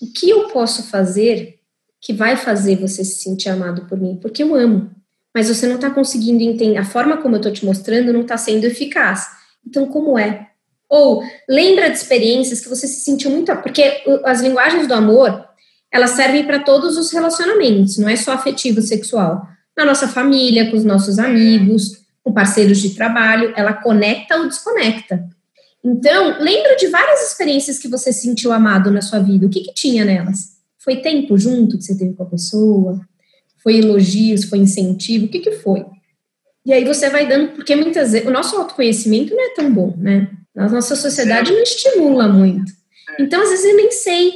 O 0.00 0.12
que 0.12 0.28
eu 0.28 0.48
posso 0.48 0.84
fazer 0.84 1.58
que 2.00 2.12
vai 2.12 2.36
fazer 2.36 2.76
você 2.76 3.04
se 3.04 3.22
sentir 3.22 3.48
amado 3.48 3.86
por 3.86 3.98
mim? 3.98 4.18
Porque 4.20 4.42
eu 4.42 4.54
amo. 4.54 4.90
Mas 5.34 5.48
você 5.48 5.66
não 5.66 5.76
está 5.76 5.90
conseguindo 5.90 6.42
entender. 6.42 6.78
A 6.78 6.84
forma 6.84 7.16
como 7.16 7.34
eu 7.34 7.38
estou 7.38 7.52
te 7.52 7.64
mostrando 7.64 8.12
não 8.12 8.22
está 8.22 8.36
sendo 8.36 8.64
eficaz. 8.64 9.26
Então, 9.66 9.86
como 9.86 10.18
é? 10.18 10.50
Ou 10.88 11.22
lembra 11.48 11.90
de 11.90 11.96
experiências 11.96 12.60
que 12.60 12.68
você 12.68 12.86
se 12.86 13.00
sentiu 13.00 13.30
muito. 13.30 13.54
Porque 13.56 14.02
as 14.24 14.40
linguagens 14.40 14.86
do 14.86 14.94
amor, 14.94 15.44
elas 15.90 16.10
servem 16.10 16.44
para 16.44 16.60
todos 16.60 16.96
os 16.96 17.10
relacionamentos, 17.10 17.98
não 17.98 18.08
é 18.08 18.16
só 18.16 18.32
afetivo 18.32 18.80
sexual. 18.82 19.46
Na 19.76 19.84
nossa 19.84 20.08
família, 20.08 20.70
com 20.70 20.76
os 20.76 20.84
nossos 20.84 21.18
amigos, 21.18 22.05
com 22.26 22.32
parceiros 22.32 22.78
de 22.78 22.90
trabalho, 22.90 23.52
ela 23.56 23.72
conecta 23.72 24.36
ou 24.36 24.48
desconecta. 24.48 25.24
Então, 25.84 26.40
lembra 26.40 26.74
de 26.74 26.88
várias 26.88 27.30
experiências 27.30 27.78
que 27.78 27.86
você 27.86 28.12
sentiu 28.12 28.52
amado 28.52 28.90
na 28.90 29.00
sua 29.00 29.20
vida. 29.20 29.46
O 29.46 29.48
que, 29.48 29.60
que 29.60 29.72
tinha 29.72 30.04
nelas? 30.04 30.56
Foi 30.76 30.96
tempo 30.96 31.38
junto 31.38 31.78
que 31.78 31.84
você 31.84 31.96
teve 31.96 32.14
com 32.14 32.24
a 32.24 32.26
pessoa? 32.26 33.00
Foi 33.62 33.76
elogios? 33.76 34.42
Foi 34.42 34.58
incentivo? 34.58 35.26
O 35.26 35.28
que, 35.28 35.38
que 35.38 35.52
foi? 35.52 35.86
E 36.64 36.72
aí 36.72 36.84
você 36.84 37.08
vai 37.08 37.28
dando, 37.28 37.52
porque 37.52 37.76
muitas 37.76 38.10
vezes 38.10 38.26
o 38.26 38.32
nosso 38.32 38.56
autoconhecimento 38.56 39.32
não 39.32 39.44
é 39.44 39.54
tão 39.54 39.72
bom, 39.72 39.94
né? 39.96 40.28
A 40.56 40.68
nossa 40.68 40.96
sociedade 40.96 41.52
não 41.52 41.62
estimula 41.62 42.26
muito. 42.26 42.72
Então, 43.20 43.40
às 43.40 43.50
vezes, 43.50 43.66
eu 43.66 43.76
nem 43.76 43.92
sei. 43.92 44.32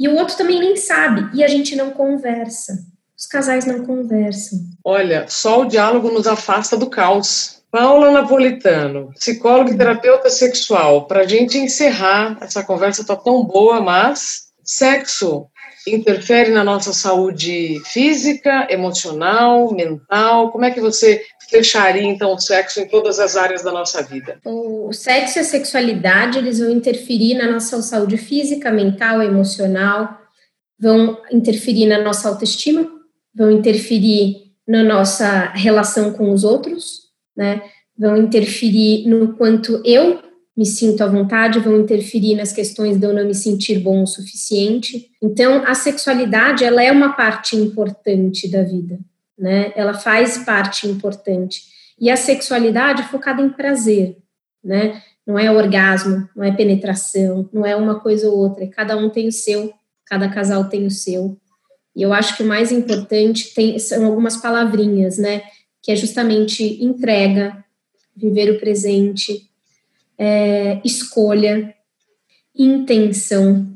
E 0.00 0.08
o 0.08 0.14
outro 0.14 0.34
também 0.34 0.58
nem 0.58 0.76
sabe. 0.76 1.28
E 1.36 1.44
a 1.44 1.48
gente 1.48 1.76
não 1.76 1.90
conversa. 1.90 2.72
Os 3.18 3.26
casais 3.26 3.66
não 3.66 3.84
conversam. 3.84 4.60
Olha, 4.84 5.26
só 5.28 5.62
o 5.62 5.64
diálogo 5.64 6.08
nos 6.08 6.28
afasta 6.28 6.76
do 6.76 6.88
caos. 6.88 7.58
Paula 7.68 8.12
Napolitano, 8.12 9.10
psicóloga 9.14 9.72
e 9.72 9.76
terapeuta 9.76 10.30
sexual. 10.30 11.06
Para 11.06 11.22
a 11.22 11.26
gente 11.26 11.58
encerrar, 11.58 12.38
essa 12.40 12.62
conversa 12.62 13.02
está 13.02 13.16
tão 13.16 13.44
boa, 13.44 13.80
mas 13.80 14.44
sexo 14.62 15.48
interfere 15.86 16.50
na 16.50 16.62
nossa 16.62 16.92
saúde 16.92 17.80
física, 17.86 18.68
emocional, 18.70 19.74
mental? 19.74 20.52
Como 20.52 20.64
é 20.64 20.70
que 20.70 20.80
você 20.80 21.22
fecharia 21.50 22.04
então 22.04 22.34
o 22.34 22.38
sexo 22.38 22.80
em 22.80 22.86
todas 22.86 23.18
as 23.18 23.36
áreas 23.36 23.62
da 23.62 23.72
nossa 23.72 24.00
vida? 24.00 24.38
O 24.44 24.92
sexo 24.92 25.38
e 25.38 25.40
a 25.40 25.44
sexualidade 25.44 26.38
eles 26.38 26.60
vão 26.60 26.70
interferir 26.70 27.34
na 27.34 27.50
nossa 27.50 27.82
saúde 27.82 28.16
física, 28.16 28.70
mental, 28.70 29.20
emocional, 29.22 30.16
vão 30.78 31.18
interferir 31.32 31.86
na 31.86 32.00
nossa 32.00 32.28
autoestima, 32.28 32.97
vão 33.38 33.52
interferir 33.52 34.48
na 34.66 34.82
nossa 34.82 35.52
relação 35.54 36.12
com 36.12 36.32
os 36.32 36.42
outros, 36.42 37.04
né? 37.36 37.62
Vão 37.96 38.16
interferir 38.16 39.08
no 39.08 39.34
quanto 39.34 39.80
eu 39.84 40.20
me 40.56 40.66
sinto 40.66 41.02
à 41.04 41.06
vontade, 41.06 41.60
vão 41.60 41.80
interferir 41.80 42.34
nas 42.34 42.52
questões 42.52 42.98
de 42.98 43.06
eu 43.06 43.14
não 43.14 43.24
me 43.24 43.34
sentir 43.34 43.78
bom 43.78 44.02
o 44.02 44.06
suficiente. 44.06 45.08
Então, 45.22 45.62
a 45.64 45.72
sexualidade, 45.72 46.64
ela 46.64 46.82
é 46.82 46.90
uma 46.90 47.12
parte 47.12 47.54
importante 47.54 48.50
da 48.50 48.64
vida, 48.64 48.98
né? 49.38 49.72
Ela 49.76 49.94
faz 49.94 50.38
parte 50.38 50.88
importante. 50.88 51.62
E 52.00 52.10
a 52.10 52.16
sexualidade 52.16 53.02
é 53.02 53.04
focada 53.04 53.40
em 53.40 53.50
prazer, 53.50 54.16
né? 54.64 55.00
Não 55.24 55.38
é 55.38 55.50
orgasmo, 55.50 56.28
não 56.34 56.42
é 56.42 56.50
penetração, 56.50 57.48
não 57.52 57.64
é 57.64 57.76
uma 57.76 58.00
coisa 58.00 58.28
ou 58.28 58.36
outra. 58.36 58.66
Cada 58.66 58.96
um 58.96 59.08
tem 59.08 59.28
o 59.28 59.32
seu, 59.32 59.72
cada 60.04 60.28
casal 60.28 60.68
tem 60.68 60.86
o 60.86 60.90
seu. 60.90 61.38
E 61.98 62.02
eu 62.02 62.12
acho 62.12 62.36
que 62.36 62.44
o 62.44 62.46
mais 62.46 62.70
importante 62.70 63.52
tem, 63.52 63.76
são 63.80 64.06
algumas 64.06 64.36
palavrinhas, 64.36 65.18
né? 65.18 65.42
que 65.82 65.92
é 65.92 65.96
justamente 65.96 66.84
entrega, 66.84 67.64
viver 68.16 68.50
o 68.50 68.60
presente, 68.60 69.48
é, 70.16 70.80
escolha, 70.84 71.74
intenção 72.54 73.66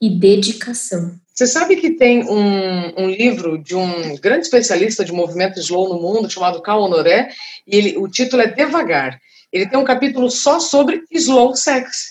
e 0.00 0.10
dedicação. 0.10 1.14
Você 1.32 1.46
sabe 1.46 1.76
que 1.76 1.92
tem 1.92 2.28
um, 2.28 3.04
um, 3.04 3.08
livro 3.08 3.56
de 3.56 3.74
um 3.74 4.16
grande 4.16 4.42
especialista 4.42 5.04
de 5.04 5.12
movimento 5.12 5.58
slow 5.58 5.88
no 5.88 6.02
mundo, 6.02 6.28
chamado 6.28 6.60
Cal 6.60 6.82
Honoré, 6.82 7.30
e 7.66 7.76
ele, 7.76 7.98
o 7.98 8.08
título 8.08 8.42
é 8.42 8.46
Devagar. 8.46 9.18
Ele 9.50 9.66
tem 9.66 9.78
um 9.78 9.84
capítulo 9.84 10.30
só 10.30 10.60
sobre 10.60 11.04
slow 11.10 11.54
sex. 11.56 12.08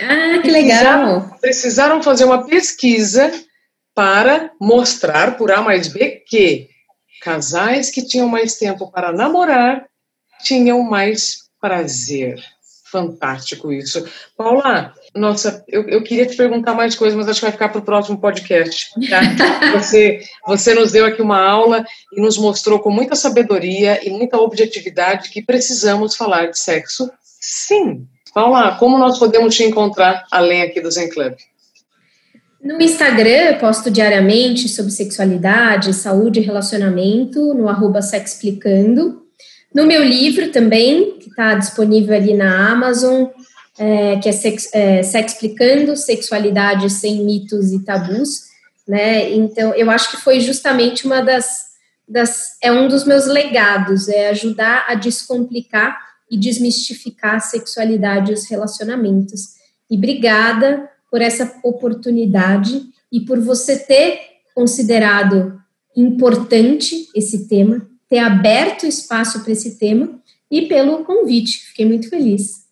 Ah, 0.00 0.40
que 0.42 0.50
legal! 0.50 1.38
Precisaram 1.40 2.02
fazer 2.02 2.24
uma 2.24 2.46
pesquisa 2.46 3.30
para 3.94 4.50
mostrar 4.60 5.36
por 5.36 5.50
A 5.50 5.60
mais 5.60 5.88
B 5.88 6.22
que 6.26 6.68
Casais 7.22 7.88
que 7.88 8.04
tinham 8.04 8.28
mais 8.28 8.56
tempo 8.56 8.90
para 8.90 9.12
namorar 9.12 9.86
tinham 10.42 10.82
mais 10.82 11.42
prazer. 11.60 12.42
Fantástico 12.90 13.72
isso. 13.72 14.04
Paula, 14.36 14.92
nossa, 15.14 15.64
eu, 15.68 15.88
eu 15.88 16.02
queria 16.02 16.26
te 16.26 16.36
perguntar 16.36 16.74
mais 16.74 16.96
coisas, 16.96 17.16
mas 17.16 17.28
acho 17.28 17.38
que 17.38 17.46
vai 17.46 17.52
ficar 17.52 17.68
para 17.68 17.78
o 17.78 17.84
próximo 17.84 18.20
podcast. 18.20 18.90
Tá? 19.08 19.20
Você, 19.78 20.20
você 20.44 20.74
nos 20.74 20.92
deu 20.92 21.06
aqui 21.06 21.22
uma 21.22 21.40
aula 21.40 21.84
e 22.12 22.20
nos 22.20 22.36
mostrou 22.36 22.80
com 22.80 22.90
muita 22.90 23.14
sabedoria 23.14 24.06
e 24.06 24.10
muita 24.10 24.36
objetividade 24.36 25.30
que 25.30 25.40
precisamos 25.40 26.14
falar 26.14 26.50
de 26.50 26.58
sexo. 26.58 27.10
Sim. 27.40 28.06
Paula, 28.34 28.76
como 28.76 28.98
nós 28.98 29.18
podemos 29.18 29.54
te 29.54 29.62
encontrar 29.62 30.26
além 30.30 30.62
aqui 30.62 30.80
do 30.80 30.90
Zen 30.90 31.08
Club? 31.08 31.34
No 32.62 32.80
Instagram, 32.80 33.50
eu 33.50 33.58
posto 33.58 33.90
diariamente 33.90 34.68
sobre 34.68 34.92
sexualidade, 34.92 35.92
saúde 35.92 36.38
e 36.38 36.44
relacionamento, 36.44 37.52
no 37.54 37.68
arroba 37.68 38.00
Sexplicando. 38.00 39.20
No 39.74 39.84
meu 39.84 40.04
livro 40.04 40.52
também, 40.52 41.18
que 41.18 41.28
está 41.28 41.54
disponível 41.54 42.14
ali 42.14 42.34
na 42.34 42.70
Amazon, 42.70 43.24
é, 43.76 44.16
que 44.18 44.28
é, 44.28 44.32
Sex, 44.32 44.70
é 44.72 45.02
Sexplicando, 45.02 45.96
Sexualidade 45.96 46.88
Sem 46.88 47.24
Mitos 47.24 47.72
e 47.72 47.84
Tabus. 47.84 48.44
Né? 48.86 49.32
Então, 49.32 49.74
eu 49.74 49.90
acho 49.90 50.12
que 50.12 50.18
foi 50.18 50.38
justamente 50.38 51.04
uma 51.04 51.20
das, 51.20 51.64
das... 52.06 52.58
É 52.62 52.70
um 52.70 52.86
dos 52.86 53.04
meus 53.04 53.26
legados, 53.26 54.08
é 54.08 54.28
ajudar 54.28 54.84
a 54.86 54.94
descomplicar 54.94 55.98
e 56.30 56.38
desmistificar 56.38 57.36
a 57.36 57.40
sexualidade 57.40 58.30
e 58.30 58.34
os 58.34 58.48
relacionamentos. 58.48 59.54
E 59.90 59.96
obrigada 59.96 60.91
por 61.12 61.20
essa 61.20 61.52
oportunidade 61.62 62.84
e 63.12 63.20
por 63.20 63.38
você 63.38 63.78
ter 63.78 64.18
considerado 64.54 65.60
importante 65.94 67.06
esse 67.14 67.46
tema, 67.46 67.86
ter 68.08 68.16
aberto 68.16 68.86
espaço 68.86 69.42
para 69.42 69.52
esse 69.52 69.78
tema 69.78 70.18
e 70.50 70.62
pelo 70.62 71.04
convite. 71.04 71.66
Fiquei 71.66 71.84
muito 71.84 72.08
feliz. 72.08 72.62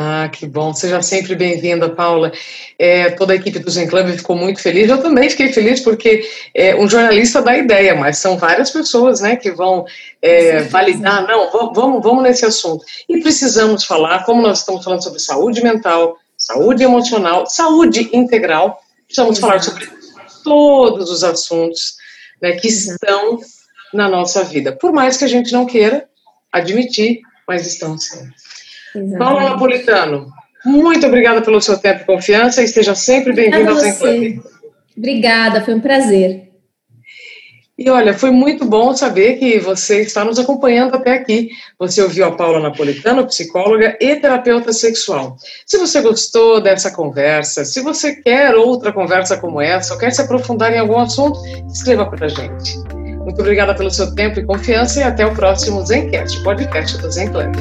Ah, 0.00 0.30
que 0.32 0.46
bom. 0.46 0.72
Seja 0.72 1.02
sempre 1.02 1.34
bem-vinda, 1.34 1.88
Paula. 1.88 2.30
É, 2.78 3.10
toda 3.10 3.32
a 3.32 3.36
equipe 3.36 3.58
do 3.58 3.68
Zen 3.68 3.88
Club 3.88 4.10
ficou 4.10 4.36
muito 4.36 4.60
feliz. 4.60 4.88
Eu 4.88 5.02
também 5.02 5.28
fiquei 5.28 5.52
feliz 5.52 5.80
porque 5.80 6.22
é, 6.54 6.76
um 6.76 6.88
jornalista 6.88 7.42
dá 7.42 7.58
ideia, 7.58 7.96
mas 7.96 8.18
são 8.18 8.38
várias 8.38 8.70
pessoas 8.70 9.20
né, 9.20 9.34
que 9.34 9.50
vão 9.50 9.84
é, 10.22 10.62
validar. 10.62 11.26
Não, 11.26 11.50
vamos, 11.72 12.00
vamos 12.00 12.22
nesse 12.22 12.46
assunto. 12.46 12.84
E 13.08 13.20
precisamos 13.20 13.84
falar, 13.84 14.24
como 14.24 14.40
nós 14.40 14.60
estamos 14.60 14.84
falando 14.84 15.02
sobre 15.02 15.18
saúde 15.18 15.64
mental, 15.64 16.16
saúde 16.48 16.82
emocional, 16.82 17.46
saúde 17.46 18.08
integral, 18.12 18.80
precisamos 19.04 19.38
falar 19.38 19.62
sobre 19.62 19.86
todos 20.42 21.10
os 21.10 21.22
assuntos 21.22 21.96
né, 22.40 22.52
que 22.52 22.68
estão 22.68 23.38
na 23.92 24.08
nossa 24.08 24.42
vida. 24.44 24.72
Por 24.72 24.90
mais 24.92 25.18
que 25.18 25.24
a 25.24 25.28
gente 25.28 25.52
não 25.52 25.66
queira 25.66 26.08
admitir, 26.50 27.20
mas 27.46 27.66
estão 27.66 27.98
sim. 27.98 28.26
Exatamente. 28.94 29.18
Paulo 29.18 29.40
Napolitano, 29.40 30.32
muito 30.64 31.06
obrigada 31.06 31.42
pelo 31.42 31.60
seu 31.60 31.76
tempo 31.76 32.02
e 32.02 32.06
confiança 32.06 32.62
e 32.62 32.64
esteja 32.64 32.94
sempre 32.94 33.34
bem-vindo 33.34 33.70
ao 33.70 33.96
Club. 33.96 34.40
Obrigada, 34.96 35.62
foi 35.62 35.74
um 35.74 35.80
prazer. 35.80 36.47
E 37.78 37.88
olha, 37.88 38.12
foi 38.12 38.32
muito 38.32 38.64
bom 38.64 38.92
saber 38.92 39.38
que 39.38 39.60
você 39.60 40.00
está 40.00 40.24
nos 40.24 40.36
acompanhando 40.36 40.96
até 40.96 41.12
aqui. 41.12 41.50
Você 41.78 42.02
ouviu 42.02 42.26
a 42.26 42.32
Paula 42.32 42.58
Napolitano, 42.58 43.24
psicóloga 43.24 43.96
e 44.00 44.16
terapeuta 44.16 44.72
sexual. 44.72 45.36
Se 45.64 45.78
você 45.78 46.02
gostou 46.02 46.60
dessa 46.60 46.90
conversa, 46.90 47.64
se 47.64 47.80
você 47.80 48.16
quer 48.16 48.56
outra 48.56 48.92
conversa 48.92 49.36
como 49.36 49.60
essa, 49.60 49.94
ou 49.94 50.00
quer 50.00 50.10
se 50.10 50.20
aprofundar 50.20 50.72
em 50.72 50.78
algum 50.78 50.98
assunto, 50.98 51.38
escreva 51.72 52.04
para 52.06 52.26
a 52.26 52.28
gente. 52.28 52.76
Muito 53.18 53.40
obrigada 53.40 53.72
pelo 53.72 53.92
seu 53.92 54.12
tempo 54.12 54.40
e 54.40 54.44
confiança 54.44 54.98
e 54.98 55.02
até 55.04 55.24
o 55.24 55.32
próximo 55.32 55.86
Zencast, 55.86 56.42
podcast 56.42 56.98
do 56.98 57.12
Zen 57.12 57.30
Club. 57.30 57.54